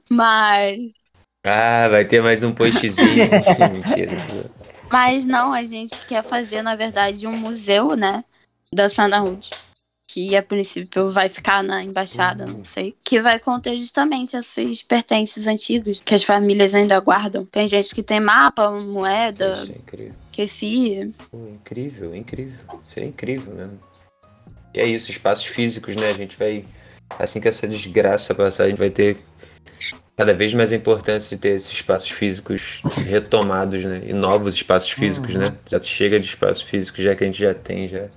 [0.08, 0.92] mas.
[1.44, 3.28] Ah, vai ter mais um postzinho.
[3.72, 4.16] mentira.
[4.88, 8.24] Mas não, a gente quer fazer, na verdade, um museu, né?
[8.72, 9.50] Da Sandalwood.
[10.08, 12.58] Que a princípio vai ficar na embaixada, uhum.
[12.58, 12.94] não sei.
[13.04, 17.44] Que vai conter justamente esses pertences antigos que as famílias ainda guardam.
[17.44, 20.14] Tem gente que tem mapa, moeda, Isso é incrível.
[20.30, 21.10] kefir.
[21.28, 22.80] Pô, incrível, incrível.
[22.94, 23.80] Seria incrível mesmo.
[24.72, 26.10] E é isso, espaços físicos, né?
[26.10, 26.64] A gente vai.
[27.18, 29.16] Assim que essa desgraça passar, a gente vai ter
[30.16, 34.02] cada vez mais importante de ter esses espaços físicos retomados, né?
[34.06, 35.40] E novos espaços físicos, uhum.
[35.40, 35.56] né?
[35.68, 38.08] Já chega de espaços físicos, já que a gente já tem, já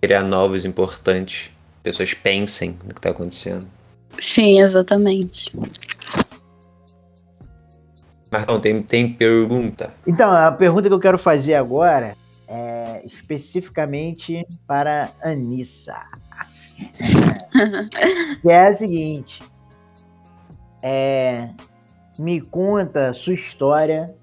[0.00, 1.50] criar novos importantes.
[1.82, 3.66] Pessoas pensem no que está acontecendo.
[4.20, 5.52] Sim, exatamente.
[8.30, 9.94] Marcão, tem, tem pergunta?
[10.06, 15.96] Então, a pergunta que eu quero fazer agora é especificamente para Anissa.
[18.42, 19.42] que é a seguinte.
[20.82, 21.48] É,
[22.18, 24.14] me conta sua história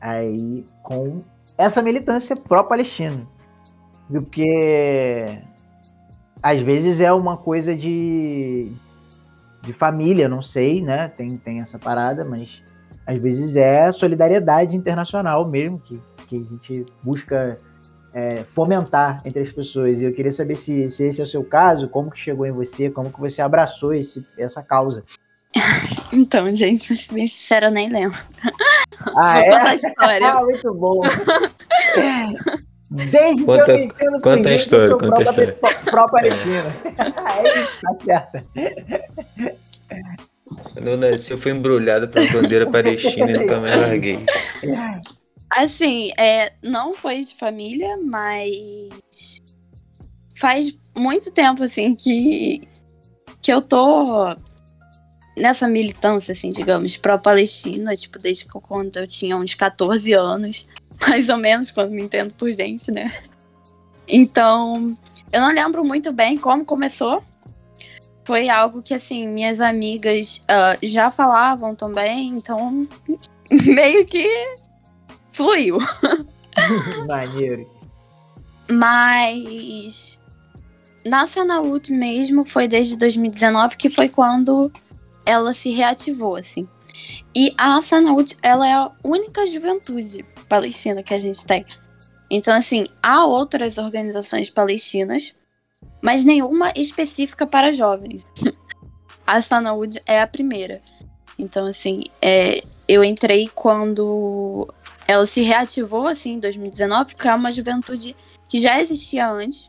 [0.00, 1.20] aí com
[1.56, 3.26] essa militância pró-Palestina.
[4.08, 5.26] Porque
[6.42, 8.70] às vezes é uma coisa de,
[9.62, 11.08] de família, não sei, né?
[11.08, 12.62] Tem, tem essa parada, mas
[13.06, 17.58] às vezes é solidariedade internacional mesmo, que, que a gente busca
[18.12, 20.00] é, fomentar entre as pessoas.
[20.00, 22.52] E eu queria saber se, se esse é o seu caso, como que chegou em
[22.52, 25.04] você, como que você abraçou esse, essa causa.
[26.12, 28.16] Então, gente, pra ser bem sincera, eu nem lembro.
[29.16, 29.68] Ah, Vou é?
[29.68, 30.32] a história.
[30.32, 31.00] ah, muito bom.
[32.90, 35.58] Desde conta, que eu entendo conta a história, conta a história.
[35.84, 36.64] Pró-Palestina.
[37.44, 38.48] é isso, tá certo.
[40.72, 44.18] Quando eu nasci, eu fui embrulhado pra bandeira palestina e nunca mais larguei.
[45.50, 49.40] Assim, é, não foi de família, mas
[50.36, 52.68] faz muito tempo, assim, que,
[53.40, 54.36] que eu tô
[55.36, 60.66] nessa militância, assim, digamos, pró-Palestina, tipo, desde quando eu tinha uns 14 anos
[61.00, 63.12] mais ou menos, quando me entendo por gente, né?
[64.06, 64.96] Então,
[65.32, 67.22] eu não lembro muito bem como começou.
[68.24, 72.88] Foi algo que, assim, minhas amigas uh, já falavam também, então
[73.50, 74.26] meio que
[75.32, 75.78] fluiu.
[77.06, 77.68] Maneiro.
[78.70, 80.18] Mas
[81.04, 84.72] na Sanaúd mesmo foi desde 2019 que foi quando
[85.26, 86.66] ela se reativou, assim.
[87.34, 90.24] E a Sanaúd, ela é a única juventude
[90.54, 91.66] palestina que a gente tem.
[92.30, 95.34] Então, assim, há outras organizações palestinas,
[96.00, 98.24] mas nenhuma específica para jovens.
[99.26, 100.80] a Sanaúd é a primeira.
[101.36, 104.72] Então, assim, é, eu entrei quando
[105.08, 108.14] ela se reativou, assim, em 2019, que é uma juventude
[108.48, 109.68] que já existia antes,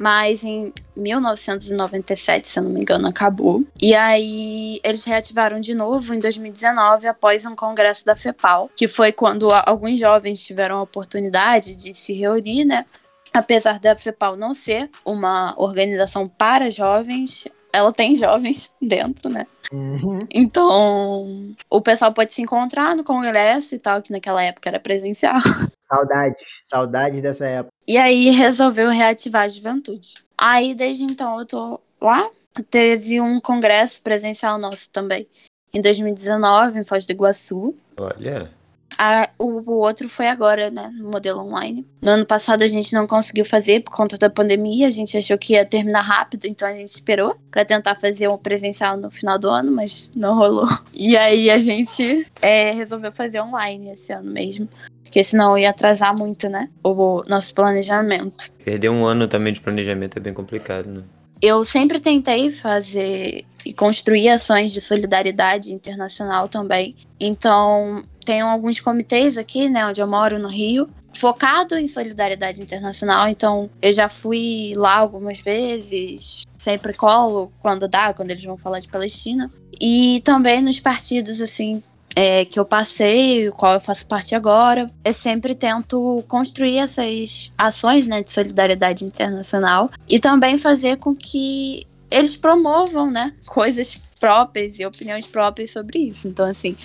[0.00, 3.62] mas em 1997, se eu não me engano, acabou.
[3.78, 9.12] E aí eles reativaram de novo em 2019 após um congresso da FEPAL, que foi
[9.12, 12.86] quando alguns jovens tiveram a oportunidade de se reunir, né?
[13.30, 19.46] Apesar da FEPAL não ser uma organização para jovens, ela tem jovens dentro, né?
[19.70, 20.26] Uhum.
[20.32, 25.36] Então, o pessoal pode se encontrar no congresso e tal, que naquela época era presencial.
[25.80, 27.74] Saudades, saudades dessa época.
[27.90, 30.14] E aí resolveu reativar a juventude.
[30.38, 32.30] Aí desde então eu tô lá.
[32.70, 35.26] Teve um congresso presencial nosso também.
[35.74, 37.74] Em 2019, em Foz do Iguaçu.
[37.96, 38.48] Olha.
[38.96, 40.88] A, o, o, outro foi agora, né?
[40.94, 41.84] No modelo online.
[42.00, 44.86] No ano passado a gente não conseguiu fazer por conta da pandemia.
[44.86, 48.38] A gente achou que ia terminar rápido, então a gente esperou para tentar fazer um
[48.38, 50.68] presencial no final do ano, mas não rolou.
[50.94, 54.68] E aí a gente é, resolveu fazer online esse ano mesmo.
[55.10, 56.68] Porque senão ia atrasar muito, né?
[56.84, 58.48] O nosso planejamento.
[58.64, 61.02] Perder um ano também de planejamento é bem complicado, né?
[61.42, 66.94] Eu sempre tentei fazer e construir ações de solidariedade internacional também.
[67.18, 73.26] Então, tem alguns comitês aqui, né, onde eu moro, no Rio, focado em solidariedade internacional.
[73.26, 78.78] Então, eu já fui lá algumas vezes, sempre colo quando dá, quando eles vão falar
[78.78, 79.50] de Palestina.
[79.80, 81.82] E também nos partidos, assim,
[82.14, 88.06] é, que eu passei, qual eu faço parte agora, eu sempre tento construir essas ações
[88.06, 94.84] né, de solidariedade internacional e também fazer com que eles promovam né, coisas próprias e
[94.84, 96.28] opiniões próprias sobre isso.
[96.28, 96.76] Então, assim,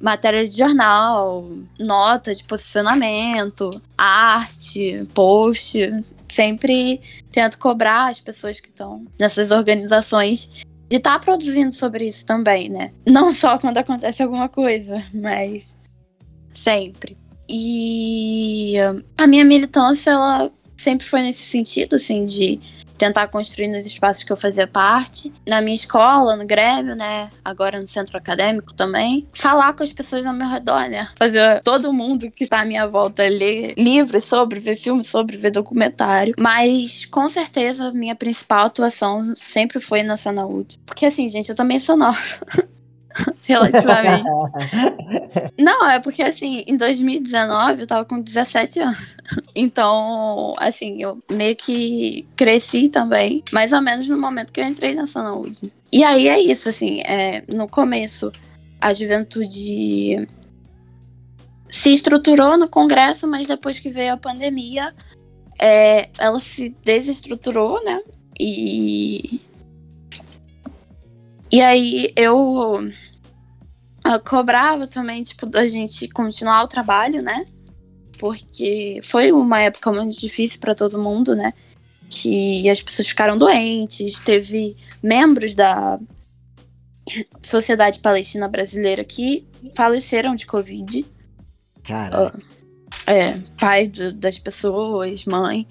[0.00, 1.48] matéria de jornal,
[1.78, 5.78] nota de posicionamento, arte, post.
[6.28, 7.00] Sempre
[7.30, 10.50] tento cobrar as pessoas que estão nessas organizações
[10.92, 12.92] de estar tá produzindo sobre isso também, né?
[13.08, 15.74] Não só quando acontece alguma coisa, mas
[16.52, 17.16] sempre.
[17.48, 18.74] E
[19.16, 22.60] a minha militância, ela sempre foi nesse sentido, assim, de
[23.02, 25.32] tentar construir nos espaços que eu fazia parte.
[25.48, 27.30] Na minha escola, no Grêmio, né?
[27.44, 29.26] Agora no centro acadêmico também.
[29.32, 31.08] Falar com as pessoas ao meu redor, né?
[31.16, 35.50] Fazer todo mundo que está à minha volta ler livros sobre, ver filmes sobre, ver
[35.50, 36.32] documentário.
[36.38, 40.78] Mas, com certeza, minha principal atuação sempre foi na saúde.
[40.86, 42.20] Porque, assim, gente, eu também sou nova.
[43.44, 44.24] relativamente.
[45.58, 49.16] Não, é porque assim, em 2019 eu tava com 17 anos.
[49.54, 54.94] Então, assim, eu meio que cresci também, mais ou menos no momento que eu entrei
[54.94, 55.70] na saúde.
[55.92, 58.32] E aí é isso, assim, é, no começo
[58.80, 60.26] a juventude
[61.70, 64.94] se estruturou no Congresso, mas depois que veio a pandemia,
[65.60, 68.00] é, ela se desestruturou, né?
[68.38, 69.40] E
[71.52, 77.44] e aí eu uh, cobrava também, tipo, da gente continuar o trabalho, né?
[78.18, 81.52] Porque foi uma época muito difícil para todo mundo, né?
[82.08, 85.98] Que as pessoas ficaram doentes, teve membros da
[87.42, 91.04] Sociedade Palestina Brasileira que faleceram de Covid.
[91.84, 92.28] Cara.
[92.28, 92.42] Uh,
[93.06, 95.66] é, pai do, das pessoas, mãe.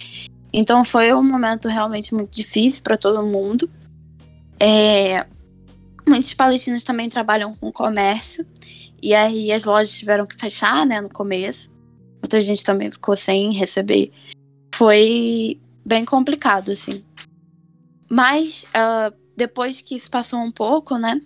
[0.53, 3.69] Então foi um momento realmente muito difícil para todo mundo.
[4.59, 5.25] É,
[6.07, 8.45] Muitos palestinos também trabalham com comércio.
[9.01, 11.69] E aí as lojas tiveram que fechar, né, no começo.
[12.21, 14.11] Muita gente também ficou sem receber.
[14.73, 17.03] Foi bem complicado, assim.
[18.09, 21.19] Mas uh, depois que isso passou um pouco, né,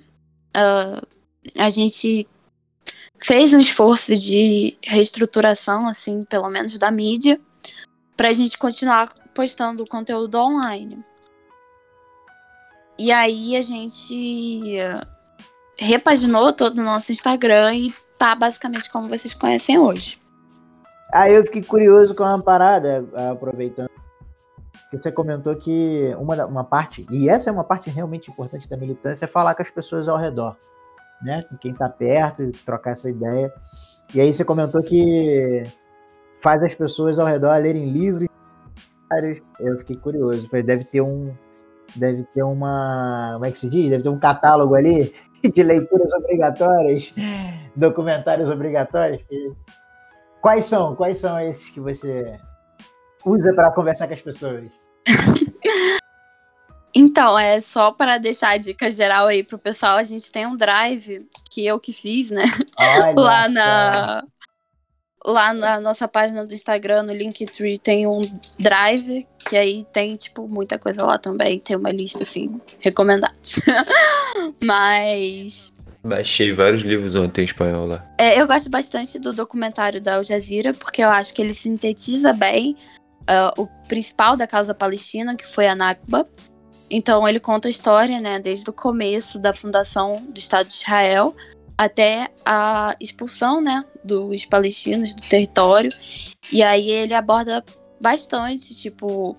[0.56, 1.06] uh,
[1.58, 2.28] a gente
[3.20, 7.40] fez um esforço de reestruturação, assim, pelo menos da mídia,
[8.16, 11.04] para a gente continuar postando conteúdo online.
[12.98, 14.78] E aí a gente
[15.78, 20.22] repaginou todo o nosso Instagram e tá basicamente como vocês conhecem hoje.
[21.14, 23.90] Aí eu fiquei curioso com uma parada, aproveitando.
[24.90, 28.78] Que você comentou que uma, uma parte, e essa é uma parte realmente importante da
[28.78, 30.56] militância, é falar com as pessoas ao redor,
[31.22, 31.44] né?
[31.50, 33.52] Com quem tá perto, trocar essa ideia.
[34.14, 35.64] E aí você comentou que
[36.42, 38.28] faz as pessoas ao redor lerem livros.
[39.60, 41.34] Eu fiquei curioso, deve ter um,
[41.96, 43.32] deve ter uma.
[43.34, 43.90] Como é que se diz?
[43.90, 45.14] Deve ter um catálogo ali
[45.54, 47.14] de leituras obrigatórias,
[47.76, 49.26] documentários obrigatórios.
[50.42, 50.96] Quais são?
[50.96, 52.40] Quais são esses que você
[53.26, 54.72] usa para conversar com as pessoas?
[56.98, 60.56] Então, é só para deixar a dica geral aí pro pessoal, a gente tem um
[60.56, 62.46] drive que eu que fiz, né?
[62.80, 64.24] Olha Lá na
[65.26, 68.22] lá na nossa página do Instagram, no Linktree, tem um
[68.60, 71.60] drive, que aí tem, tipo, muita coisa lá também.
[71.60, 73.60] Tem uma lista, assim, recomendados.
[74.64, 75.74] Mas.
[76.04, 78.06] Baixei vários livros ontem em espanhol lá.
[78.18, 82.32] É, eu gosto bastante do documentário da Al Jazeera, porque eu acho que ele sintetiza
[82.32, 82.76] bem
[83.22, 86.28] uh, o principal da causa palestina, que foi a Nakba.
[86.90, 91.36] Então ele conta a história, né, desde o começo da fundação do Estado de Israel
[91.78, 95.90] até a expulsão, né, dos palestinos do território.
[96.52, 97.64] E aí ele aborda
[98.00, 99.38] bastante, tipo,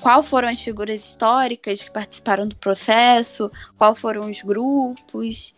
[0.00, 5.54] qual foram as figuras históricas que participaram do processo, qual foram os grupos,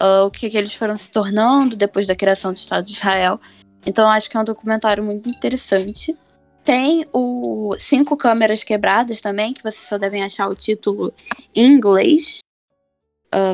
[0.00, 3.40] uh, o que, que eles foram se tornando depois da criação do Estado de Israel.
[3.84, 6.16] Então acho que é um documentário muito interessante.
[6.64, 11.12] Tem o Cinco Câmeras Quebradas também, que vocês só devem achar o título
[11.54, 12.40] em inglês.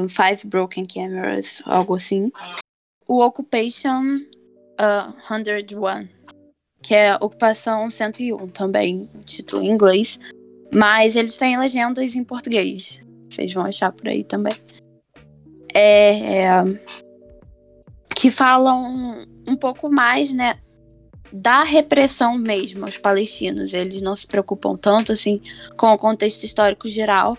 [0.09, 2.31] Five Broken Cameras, algo assim.
[3.07, 4.21] O Occupation
[4.81, 6.09] uh, 101,
[6.83, 10.19] que é Ocupação 101 também, título em inglês.
[10.73, 13.01] Mas eles têm legendas em português.
[13.31, 14.55] Vocês vão achar por aí também.
[15.75, 16.63] É,
[18.15, 20.59] que falam um pouco mais, né,
[21.33, 23.73] da repressão mesmo aos palestinos.
[23.73, 25.41] Eles não se preocupam tanto assim
[25.77, 27.37] com o contexto histórico geral,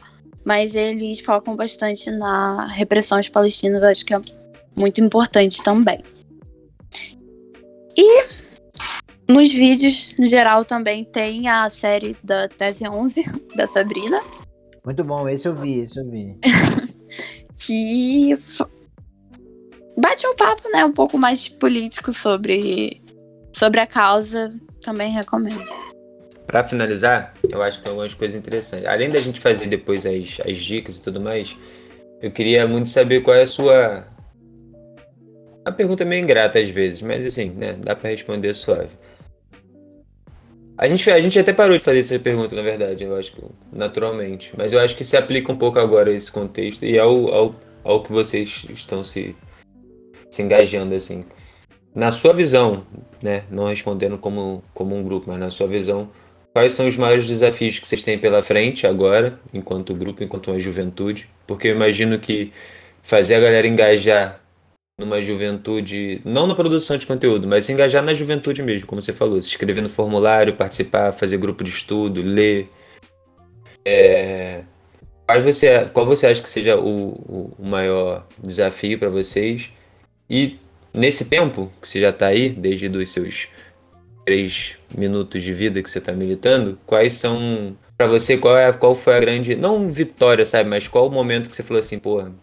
[0.47, 4.21] mas eles focam bastante na repressão aos palestinos, acho que é
[4.73, 6.01] muito importante também.
[7.97, 8.27] E
[9.27, 13.25] nos vídeos, no geral, também tem a série da Tese 11,
[13.57, 14.21] da Sabrina.
[14.85, 16.39] Muito bom, esse eu vi, esse eu vi.
[17.59, 18.33] que
[19.97, 23.01] bate um papo, né, um pouco mais político sobre
[23.53, 25.76] sobre a causa, também recomendo.
[26.47, 28.87] Para finalizar, eu acho que tem algumas coisas interessantes.
[28.87, 31.53] Além da gente fazer depois as, as dicas e tudo mais,
[32.21, 34.07] eu queria muito saber qual é a sua.
[35.65, 37.75] A pergunta é meio ingrata às vezes, mas assim, né?
[37.77, 38.91] Dá para responder suave.
[40.77, 43.41] A gente, a gente até parou de fazer essa pergunta, na verdade, eu acho que
[43.73, 44.53] naturalmente.
[44.55, 47.55] Mas eu acho que se aplica um pouco agora a esse contexto e ao, ao,
[47.83, 49.35] ao que vocês estão se,
[50.29, 51.25] se engajando, assim.
[51.93, 52.85] Na sua visão,
[53.21, 56.09] né, não respondendo como, como um grupo, mas na sua visão,
[56.57, 60.59] quais são os maiores desafios que vocês têm pela frente agora, enquanto grupo, enquanto uma
[60.59, 61.29] juventude?
[61.45, 62.51] Porque eu imagino que
[63.03, 64.41] fazer a galera engajar
[64.99, 69.39] numa juventude, não na produção de conteúdo, mas engajar na juventude mesmo, como você falou,
[69.39, 72.67] se inscrever no formulário, participar, fazer grupo de estudo, ler.
[73.85, 74.63] É...
[75.27, 79.69] Qual, você, qual você acha que seja o, o maior desafio para vocês?
[80.27, 80.57] E
[80.97, 83.49] Nesse tempo que você já está aí, desde os seus
[84.27, 88.93] três minutos de vida que você está militando, quais são para você qual é qual
[88.93, 92.33] foi a grande não vitória, sabe, mas qual o momento que você falou assim, porra,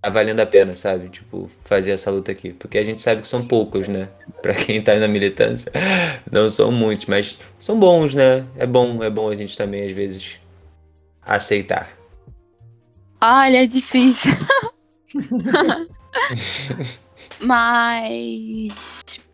[0.00, 1.08] tá valendo a pena, sabe?
[1.08, 4.08] Tipo, fazer essa luta aqui, porque a gente sabe que são poucos, né?
[4.40, 5.72] Para quem tá na militância,
[6.30, 8.46] não são muitos, mas são bons, né?
[8.56, 10.38] É bom, é bom a gente também às vezes
[11.20, 11.90] aceitar.
[13.20, 14.30] Olha, é difícil.
[17.40, 19.25] Mas.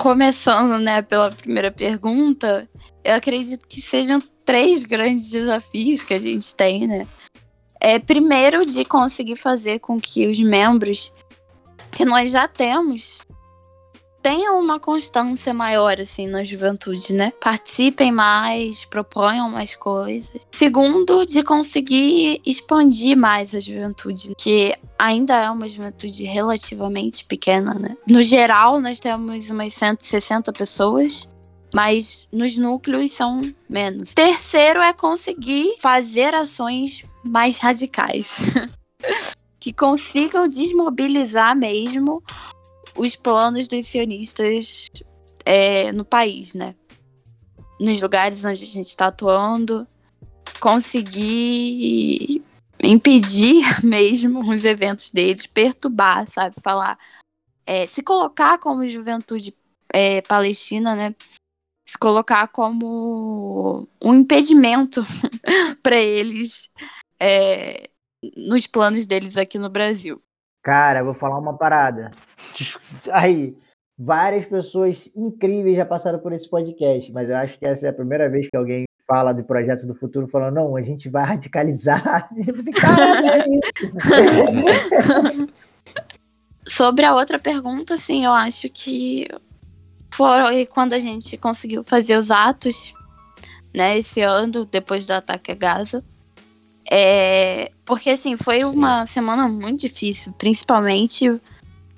[0.00, 2.66] Começando, né, pela primeira pergunta,
[3.04, 7.06] eu acredito que sejam três grandes desafios que a gente tem, né?
[7.78, 11.12] É, primeiro, de conseguir fazer com que os membros
[11.92, 13.18] que nós já temos
[14.22, 17.32] tenham uma constância maior, assim, na juventude, né?
[17.40, 20.30] Participem mais, proponham mais coisas.
[20.50, 27.96] Segundo, de conseguir expandir mais a juventude, que ainda é uma juventude relativamente pequena, né?
[28.06, 31.28] No geral, nós temos umas 160 pessoas.
[31.72, 34.12] Mas nos núcleos são menos.
[34.12, 38.52] Terceiro é conseguir fazer ações mais radicais.
[39.60, 42.22] que consigam desmobilizar mesmo
[43.00, 44.90] os planos dos sionistas
[45.46, 46.74] é, no país, né?
[47.80, 49.88] Nos lugares onde a gente está atuando,
[50.60, 52.44] conseguir
[52.82, 56.56] impedir mesmo os eventos deles, perturbar, sabe?
[56.62, 56.98] Falar,
[57.64, 59.56] é, se colocar como juventude
[59.94, 61.14] é, palestina, né?
[61.88, 65.02] Se colocar como um impedimento
[65.82, 66.68] para eles
[67.18, 67.88] é,
[68.36, 70.22] nos planos deles aqui no Brasil.
[70.62, 72.10] Cara, vou falar uma parada.
[73.12, 73.56] Aí,
[73.98, 77.94] várias pessoas incríveis já passaram por esse podcast, mas eu acho que essa é a
[77.94, 82.30] primeira vez que alguém fala do projeto do futuro, falando, não, a gente vai radicalizar.
[82.80, 83.92] Caralho, é isso.
[86.68, 89.26] Sobre a outra pergunta, sim, eu acho que
[90.14, 92.94] foi quando a gente conseguiu fazer os atos,
[93.74, 96.04] né, esse ano, depois do ataque a Gaza.
[96.92, 101.40] É, porque, assim, foi uma semana muito difícil, principalmente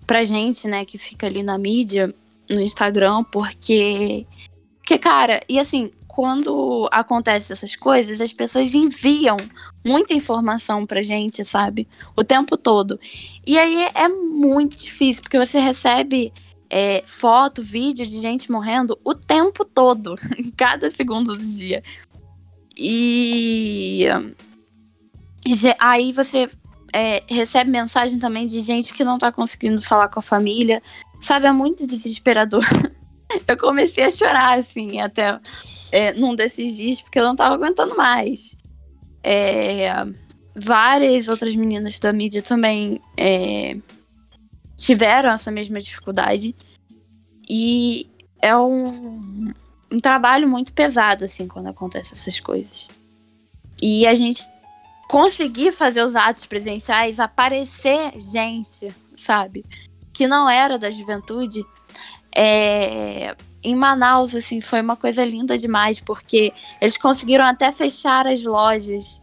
[0.07, 2.15] pra gente, né, que fica ali na mídia,
[2.51, 4.27] no Instagram, porque.
[4.79, 9.39] Porque, cara, e assim, quando acontecem essas coisas, as pessoas enviam
[9.85, 11.89] muita informação pra gente, sabe?
[12.15, 13.01] O tempo todo.
[13.47, 16.33] E aí é muito difícil, porque você recebe
[16.69, 21.83] é, foto, vídeo de gente morrendo o tempo todo, em cada segundo do dia.
[22.77, 24.07] E
[25.79, 26.49] aí você
[26.93, 30.83] é, recebe mensagem também de gente que não tá conseguindo falar com a família.
[31.21, 32.65] Sabe, é muito desesperador.
[33.47, 35.41] eu comecei a chorar, assim, até
[35.91, 38.55] é, num desses dias, porque eu não tava aguentando mais.
[39.23, 39.89] É,
[40.55, 43.77] várias outras meninas da mídia também é,
[44.77, 46.55] tiveram essa mesma dificuldade.
[47.49, 48.07] E
[48.41, 49.53] é um,
[49.91, 52.89] um trabalho muito pesado, assim, quando acontecem essas coisas.
[53.81, 54.47] E a gente
[55.13, 59.63] conseguir fazer os atos presenciais, aparecer gente, sabe?
[60.11, 61.63] Que não era da juventude.
[62.35, 66.51] É, em Manaus, assim, foi uma coisa linda demais, porque
[66.81, 69.21] eles conseguiram até fechar as lojas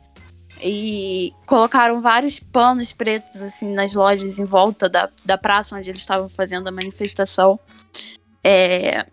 [0.62, 6.02] e colocaram vários panos pretos assim nas lojas em volta da, da praça onde eles
[6.02, 7.58] estavam fazendo a manifestação
[8.44, 9.06] é,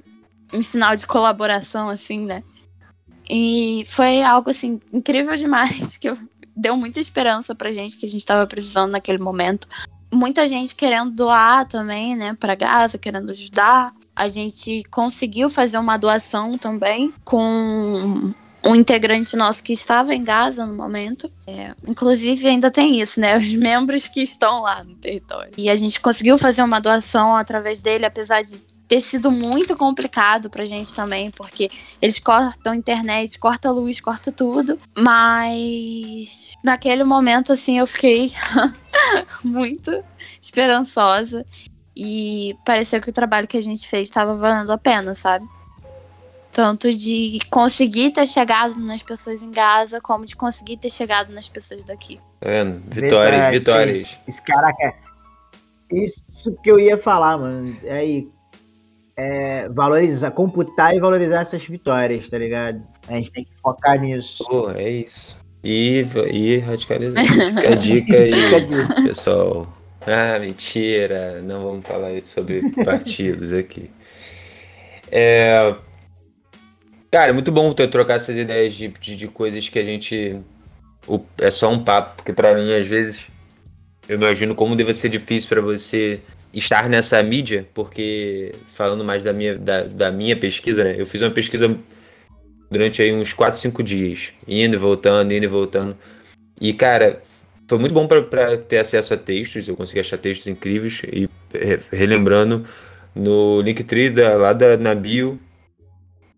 [0.53, 2.43] em sinal de colaboração assim né
[3.31, 6.09] e foi algo assim incrível demais que
[6.57, 9.69] deu muita esperança pra gente que a gente estava precisando naquele momento
[10.13, 15.99] muita gente querendo doar também né para Gaza querendo ajudar a gente conseguiu fazer uma
[15.99, 18.33] doação também com
[18.67, 21.31] um integrante nosso que estava em Gaza no momento.
[21.47, 23.37] É, inclusive, ainda tem isso, né?
[23.39, 25.53] Os membros que estão lá no território.
[25.57, 30.49] E a gente conseguiu fazer uma doação através dele, apesar de ter sido muito complicado
[30.49, 31.71] pra gente também, porque
[32.01, 34.79] eles cortam a internet, cortam a luz, cortam tudo.
[34.97, 38.33] Mas naquele momento, assim, eu fiquei
[39.43, 40.03] muito
[40.41, 41.45] esperançosa.
[41.97, 45.47] E pareceu que o trabalho que a gente fez estava valendo a pena, sabe?
[46.53, 51.49] Tanto de conseguir ter chegado nas pessoas em Gaza, como de conseguir ter chegado nas
[51.49, 52.21] pessoas daqui.
[52.41, 52.83] Tá vendo?
[52.89, 54.19] Vitórias, Verdade, vitórias.
[54.29, 54.95] Isso, caraca,
[55.91, 57.77] isso que eu ia falar, mano.
[57.85, 58.29] É aí,
[59.17, 62.83] é, valorizar, computar e valorizar essas vitórias, tá ligado?
[63.09, 64.45] A gente tem que focar nisso.
[64.45, 65.39] Pô, é isso.
[65.65, 67.25] E, e radicalizar.
[67.25, 68.33] Fica a dica aí,
[69.09, 69.67] pessoal.
[70.07, 71.41] Ah, mentira.
[71.43, 73.91] Não vamos falar sobre partidos aqui.
[75.11, 75.75] É,
[77.17, 80.39] Cara, é muito bom ter trocar essas ideias de, de, de coisas que a gente.
[81.07, 83.27] O, é só um papo, porque para mim, às vezes,
[84.09, 86.21] eu imagino como deve ser difícil para você
[86.59, 90.95] estar nessa mídia, porque falando mais da minha, da, da minha pesquisa, né?
[90.99, 91.79] Eu fiz uma pesquisa
[92.71, 95.97] durante aí uns 4, 5 dias, indo e voltando, indo e voltando.
[96.59, 97.23] E, cara,
[97.69, 101.29] foi muito bom para ter acesso a textos, eu consegui achar textos incríveis e
[101.93, 102.67] relembrando
[103.15, 105.39] no Linktree da, lá da, na bio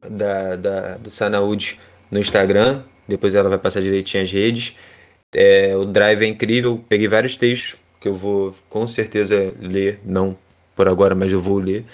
[0.08, 1.78] da, da, do Sanaúde
[2.10, 2.82] no Instagram.
[3.06, 4.76] Depois ela vai passar direitinho as redes.
[5.32, 6.84] É, o Drive é incrível.
[6.88, 10.00] Peguei vários textos que eu vou com certeza ler.
[10.04, 10.36] Não
[10.76, 11.84] por agora, mas eu vou ler.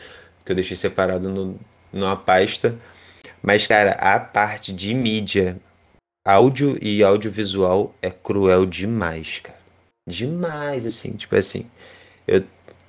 [0.44, 1.58] Que eu deixei separado no,
[1.92, 2.78] numa pasta.
[3.42, 5.58] Mas, cara, a parte de mídia,
[6.24, 9.58] áudio e audiovisual é cruel demais, cara.
[10.08, 11.12] Demais, assim.
[11.12, 11.66] Tipo assim,
[12.26, 12.44] eu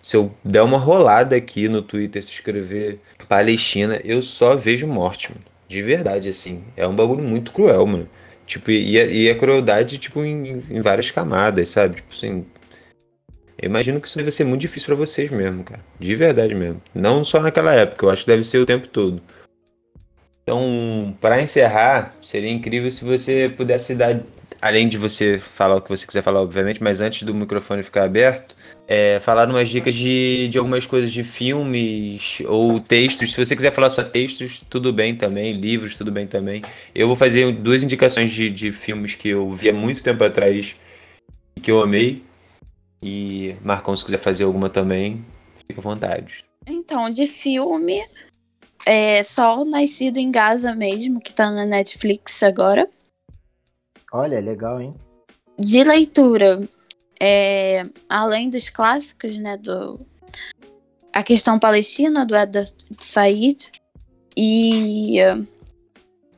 [0.05, 5.31] se eu der uma rolada aqui no Twitter, se escrever Palestina, eu só vejo morte,
[5.31, 5.43] mano.
[5.67, 6.63] De verdade, assim.
[6.77, 8.07] É um bagulho muito cruel, mano.
[8.45, 11.95] Tipo, e e a crueldade, tipo, em, em, várias camadas, sabe?
[11.95, 12.45] Tipo assim.
[13.57, 15.81] Eu imagino que isso deve ser muito difícil para vocês mesmo, cara.
[15.99, 16.81] De verdade mesmo.
[16.93, 19.21] Não só naquela época, eu acho que deve ser o tempo todo.
[20.43, 24.21] Então, para encerrar, seria incrível se você pudesse dar.
[24.61, 28.03] Além de você falar o que você quiser falar, obviamente, mas antes do microfone ficar
[28.03, 28.55] aberto,
[28.87, 33.31] é, falar umas dicas de, de algumas coisas de filmes ou textos.
[33.31, 35.53] Se você quiser falar só textos, tudo bem também.
[35.53, 36.61] Livros, tudo bem também.
[36.93, 40.75] Eu vou fazer duas indicações de, de filmes que eu vi há muito tempo atrás
[41.55, 42.23] e que eu amei.
[43.07, 45.23] E Marcão, se quiser fazer alguma também,
[45.67, 46.43] fica à vontade.
[46.65, 48.03] Então, de filme,
[48.83, 52.89] é só o Nascido em Gaza mesmo, que tá na Netflix agora.
[54.11, 54.95] Olha, legal, hein?
[55.55, 56.67] De leitura,
[57.21, 59.99] é, além dos clássicos, né, do
[61.13, 63.71] a questão palestina do Ed Said
[64.35, 65.19] e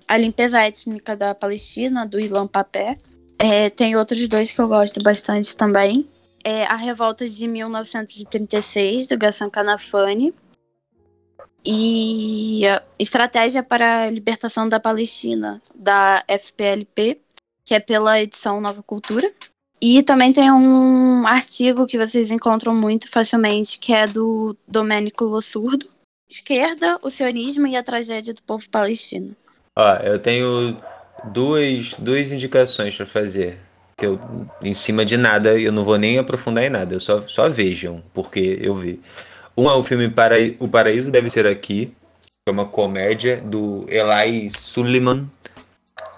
[0.05, 2.97] a limpeza étnica da Palestina do Ilan Papé.
[3.39, 6.05] É, tem outros dois que eu gosto bastante também.
[6.49, 10.33] É a Revolta de 1936 do Gassan Canafani
[11.65, 17.19] e uh, Estratégia para a Libertação da Palestina da FPLP,
[17.65, 19.29] que é pela edição Nova Cultura.
[19.81, 25.85] E também tem um artigo que vocês encontram muito facilmente, que é do Domênico Lossurdo.
[26.31, 29.35] Esquerda, o sionismo e a tragédia do povo palestino.
[30.01, 30.77] Eu tenho
[31.25, 33.66] duas, duas indicações para fazer.
[33.97, 34.19] Que eu,
[34.63, 38.03] em cima de nada, eu não vou nem aprofundar em nada, eu só, só vejam,
[38.13, 38.99] porque eu vi.
[39.57, 40.35] Um é o filme Para...
[40.59, 45.27] O Paraíso Deve Ser Aqui, que é uma comédia do Eli Suleiman,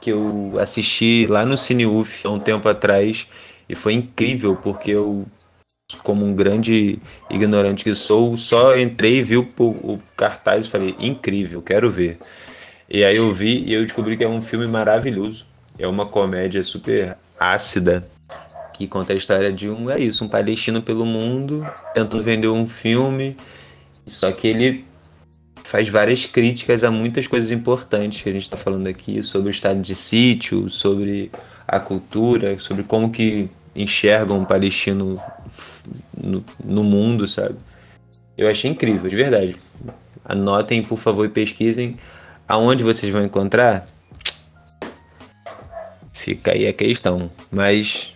[0.02, 3.28] que eu assisti lá no Cine UF há um tempo atrás
[3.68, 5.26] e foi incrível porque eu
[6.04, 7.00] como um grande
[7.30, 12.20] ignorante que sou, só entrei vi o, o cartaz e falei, incrível, quero ver.
[12.88, 15.48] E aí eu vi e eu descobri que é um filme maravilhoso.
[15.78, 18.08] É uma comédia super ácida
[18.74, 22.68] que conta a história de um, é isso, um palestino pelo mundo tentando vender um
[22.68, 23.36] filme.
[24.08, 24.86] Só que ele
[25.64, 29.52] faz várias críticas a muitas coisas importantes que a gente está falando aqui sobre o
[29.52, 31.32] estado de sítio, sobre
[31.68, 35.22] a cultura, sobre como que enxergam o palestino
[36.18, 37.56] no, no mundo, sabe?
[38.38, 39.56] Eu achei incrível, de verdade.
[40.24, 41.98] Anotem, por favor, e pesquisem
[42.48, 43.88] aonde vocês vão encontrar.
[46.20, 47.32] Fica aí a questão.
[47.50, 48.14] Mas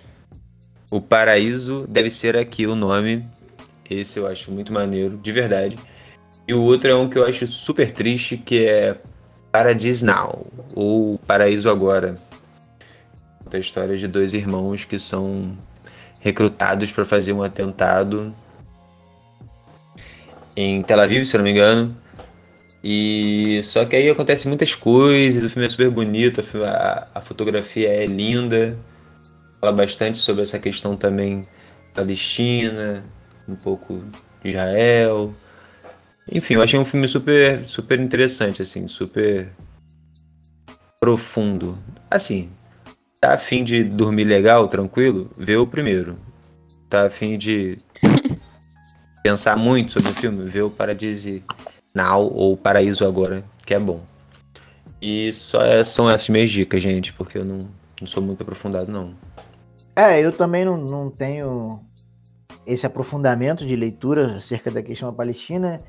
[0.91, 3.25] o paraíso deve ser aqui o nome.
[3.89, 5.77] Esse eu acho muito maneiro, de verdade.
[6.45, 8.97] E o outro é um que eu acho super triste, que é
[9.51, 10.45] Paradise Now,
[10.75, 12.19] ou Paraíso Agora.
[13.41, 15.57] Conta a história de dois irmãos que são
[16.19, 18.35] recrutados para fazer um atentado
[20.57, 21.95] em Tel Aviv, se não me engano.
[22.83, 27.87] E só que aí acontece muitas coisas, o filme é super bonito, a, a fotografia
[27.87, 28.77] é linda,
[29.61, 31.41] fala bastante sobre essa questão também
[31.93, 33.03] palestina,
[33.47, 34.03] um pouco
[34.43, 35.33] de Israel.
[36.29, 39.49] Enfim, eu achei um filme super super interessante assim, super
[40.99, 41.77] profundo.
[42.11, 42.49] Assim,
[43.23, 45.31] Tá afim de dormir legal, tranquilo?
[45.37, 46.17] Vê o primeiro.
[46.89, 47.77] Tá afim de
[49.23, 50.43] pensar muito sobre o filme?
[50.49, 51.41] Vê o Paradise
[51.93, 54.01] Now ou Paraíso Agora, que é bom.
[55.01, 57.59] E só é, são essas minhas dicas, gente, porque eu não,
[57.99, 59.13] não sou muito aprofundado, não.
[59.95, 61.81] É, eu também não, não tenho
[62.65, 65.81] esse aprofundamento de leitura acerca da questão da Palestina.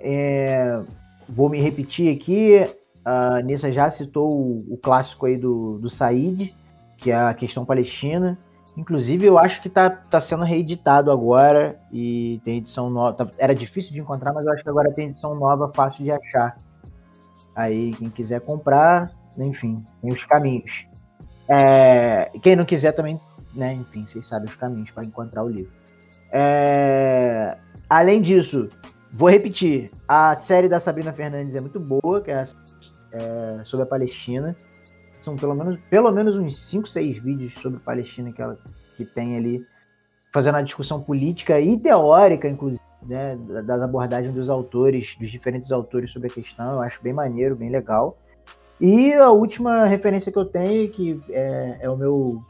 [0.00, 0.82] É,
[1.28, 2.66] vou me repetir aqui.
[3.04, 6.54] A Nissa já citou o, o clássico aí do, do Said,
[6.96, 8.38] que é a questão palestina.
[8.76, 13.12] Inclusive, eu acho que tá, tá sendo reeditado agora e tem edição nova.
[13.12, 16.10] Tá, era difícil de encontrar, mas eu acho que agora tem edição nova, fácil de
[16.10, 16.56] achar.
[17.54, 20.88] Aí, quem quiser comprar, enfim, tem os caminhos.
[21.48, 23.20] É, quem não quiser também,
[23.54, 25.72] né, enfim, vocês sabem os caminhos para encontrar o livro.
[26.32, 27.56] É,
[27.88, 28.68] além disso,
[29.12, 32.44] vou repetir: a série da Sabrina Fernandes é muito boa, que é,
[33.12, 34.56] é sobre a Palestina
[35.24, 38.58] são pelo menos, pelo menos uns 5, 6 vídeos sobre Palestina que ela
[38.96, 39.66] que tem ali,
[40.32, 46.12] fazendo a discussão política e teórica, inclusive, né, das abordagens dos autores, dos diferentes autores
[46.12, 46.74] sobre a questão.
[46.74, 48.16] Eu acho bem maneiro, bem legal.
[48.80, 52.42] E a última referência que eu tenho, que é, é o meu.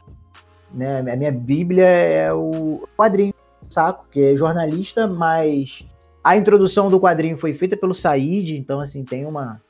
[0.73, 3.33] Né, a minha Bíblia é o quadrinho,
[3.69, 5.87] saco, que é jornalista, mas
[6.23, 9.61] a introdução do quadrinho foi feita pelo Said, então assim, tem uma.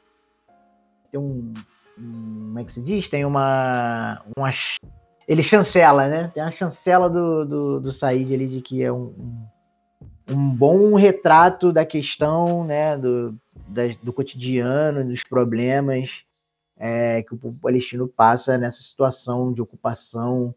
[1.11, 1.53] Tem um,
[1.95, 3.07] como é que se diz?
[3.07, 4.49] Tem uma, uma
[5.27, 6.31] ele chancela, né?
[6.33, 9.13] Tem uma chancela do, do, do Said ali de que é um,
[10.29, 12.97] um bom retrato da questão, né?
[12.97, 13.35] Do,
[13.67, 16.23] da, do cotidiano, dos problemas
[16.77, 20.53] é, que o povo palestino passa nessa situação de ocupação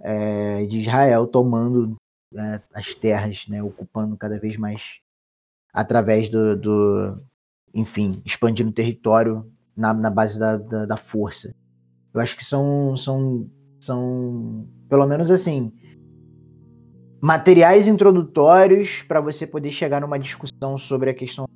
[0.00, 1.96] é, de Israel tomando
[2.32, 3.62] né, as terras, né?
[3.62, 4.98] Ocupando cada vez mais
[5.72, 7.22] através do, do
[7.72, 11.54] enfim, expandindo o território na, na base da, da, da, força.
[12.12, 13.48] Eu acho que são, são,
[13.80, 15.72] são, pelo menos assim,
[17.20, 21.46] materiais introdutórios para você poder chegar numa discussão sobre a questão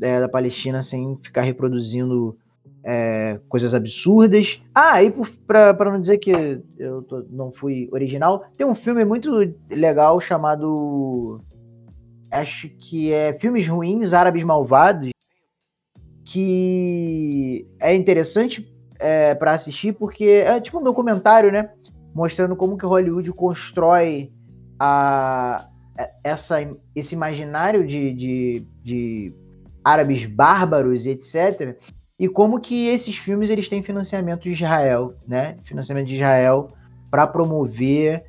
[0.00, 2.36] é, da Palestina sem ficar reproduzindo
[2.84, 4.62] é, coisas absurdas.
[4.72, 5.12] Ah, e
[5.46, 9.30] para não dizer que eu tô, não fui original, tem um filme muito
[9.68, 11.40] legal chamado.
[12.30, 15.10] Acho que é Filmes Ruins Árabes Malvados,
[16.36, 21.70] que é interessante é, para assistir, porque é tipo um documentário, né?
[22.14, 24.30] Mostrando como que Hollywood constrói
[24.78, 25.66] a,
[26.22, 26.56] essa,
[26.94, 29.34] esse imaginário de, de, de
[29.82, 31.78] árabes bárbaros etc.
[32.18, 35.56] E como que esses filmes eles têm financiamento de Israel, né?
[35.64, 36.68] Financiamento de Israel
[37.10, 38.26] para promover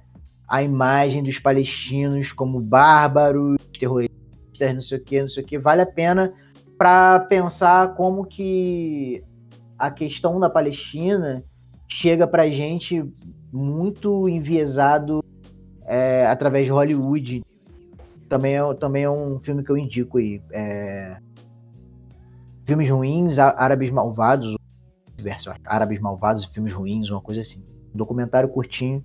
[0.47, 5.59] a imagem dos palestinos como bárbaros, terroristas, não sei o que, não sei o que.
[5.59, 6.33] Vale a pena
[6.77, 9.23] para pensar como que
[9.77, 11.43] a questão da Palestina
[11.87, 13.03] chega para gente
[13.51, 15.23] muito enviesado
[15.85, 17.43] é, através de Hollywood.
[18.27, 20.41] Também é, também é um filme que eu indico aí.
[20.51, 21.17] É...
[22.65, 24.57] Filmes ruins, árabes malvados,
[25.17, 27.63] verso, árabes malvados e filmes ruins, uma coisa assim.
[27.93, 29.03] Um documentário curtinho,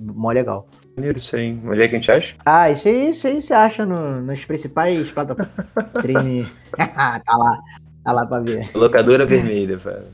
[0.00, 0.68] Mó legal.
[0.96, 1.58] Maneiro isso aí.
[1.64, 2.34] Onde é que a gente acha?
[2.44, 5.52] Ah, isso aí, isso aí você acha no, nas principais plataformas.
[6.76, 7.58] Tá lá.
[8.04, 8.70] Tá lá pra ver.
[8.74, 10.04] Locadora Vermelha, cara.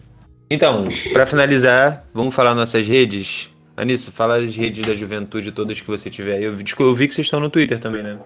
[0.50, 3.48] Então, pra finalizar, vamos falar nossas redes.
[3.76, 6.40] Anissa, fala as redes da juventude todas que você tiver.
[6.42, 8.18] Eu, vi- eu vi que vocês estão no Twitter também, né?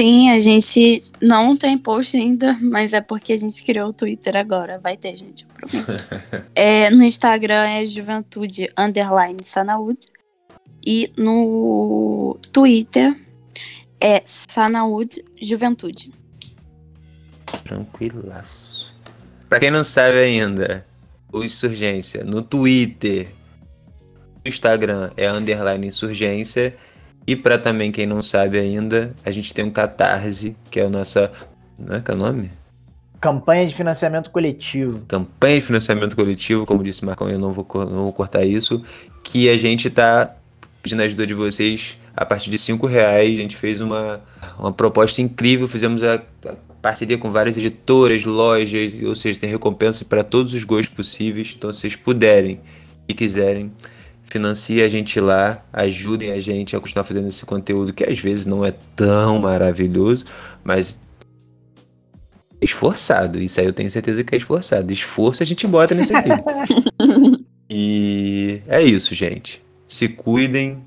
[0.00, 4.34] Sim, a gente não tem post ainda, mas é porque a gente criou o Twitter
[4.34, 4.78] agora.
[4.78, 6.08] Vai ter, gente, eu prometo.
[6.56, 10.06] É, no Instagram é juventude underline Sanaúde.
[10.82, 13.14] E no Twitter
[14.00, 16.10] é Sanaúde Juventude.
[17.64, 18.94] Tranquilaço.
[19.50, 20.86] Pra quem não sabe ainda,
[21.30, 23.34] o Insurgência no Twitter,
[24.42, 26.74] no Instagram é underline Insurgência.
[27.30, 30.90] E pra também quem não sabe ainda, a gente tem um Catarse, que é a
[30.90, 31.30] nossa.
[31.78, 32.50] Não é que é o nome?
[33.20, 35.02] Campanha de financiamento coletivo.
[35.06, 38.84] campanha de financiamento coletivo, como disse Marcão, eu não vou, não vou cortar isso,
[39.22, 40.34] que a gente tá
[40.82, 43.38] pedindo a ajuda de vocês a partir de 5 reais.
[43.38, 44.20] A gente fez uma,
[44.58, 50.04] uma proposta incrível, fizemos a, a parceria com várias editoras, lojas, ou seja, tem recompensa
[50.04, 51.54] para todos os gostos possíveis.
[51.56, 52.58] Então, se vocês puderem
[53.06, 53.70] e quiserem,
[54.30, 58.46] financie a gente lá, ajudem a gente a continuar fazendo esse conteúdo que às vezes
[58.46, 60.24] não é tão maravilhoso,
[60.62, 60.98] mas
[62.60, 63.40] esforçado.
[63.40, 64.92] Isso aí eu tenho certeza que é esforçado.
[64.92, 66.30] Esforço a gente bota nisso aqui.
[67.68, 69.62] e é isso, gente.
[69.88, 70.82] Se cuidem.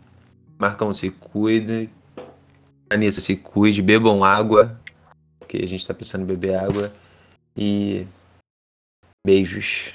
[0.57, 1.89] Marcão, se cuide.
[2.89, 3.81] Anissa, se cuide.
[3.81, 4.79] Bebam água.
[5.39, 6.93] Porque a gente tá precisando beber água.
[7.57, 8.05] E
[9.25, 9.93] beijos.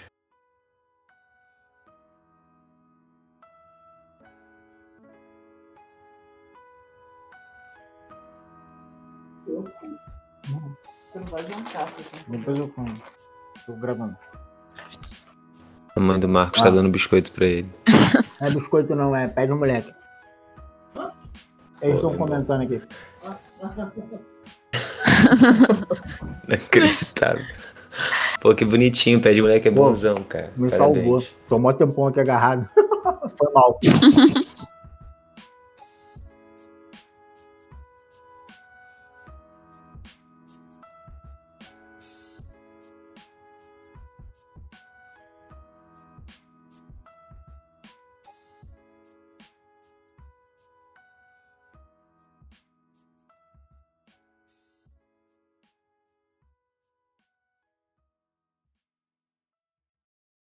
[11.19, 12.03] Não vai jantar, assim.
[12.29, 12.93] Depois eu como.
[13.67, 14.17] Tô gravando.
[15.97, 16.73] A mãe do Marcos tá Ah.
[16.73, 17.69] dando biscoito pra ele.
[18.41, 19.93] Não é biscoito não, é pé do moleque.
[21.83, 22.81] Eles estão comentando aqui.
[26.49, 27.45] Inacreditável.
[28.41, 29.19] Pô, que bonitinho.
[29.19, 30.53] O pé de moleque é Pô, bonzão, cara.
[30.57, 30.95] Me Parabéns.
[30.97, 31.23] salvou.
[31.49, 32.69] Tô mó tempão aqui agarrado.
[33.39, 33.79] Foi mal.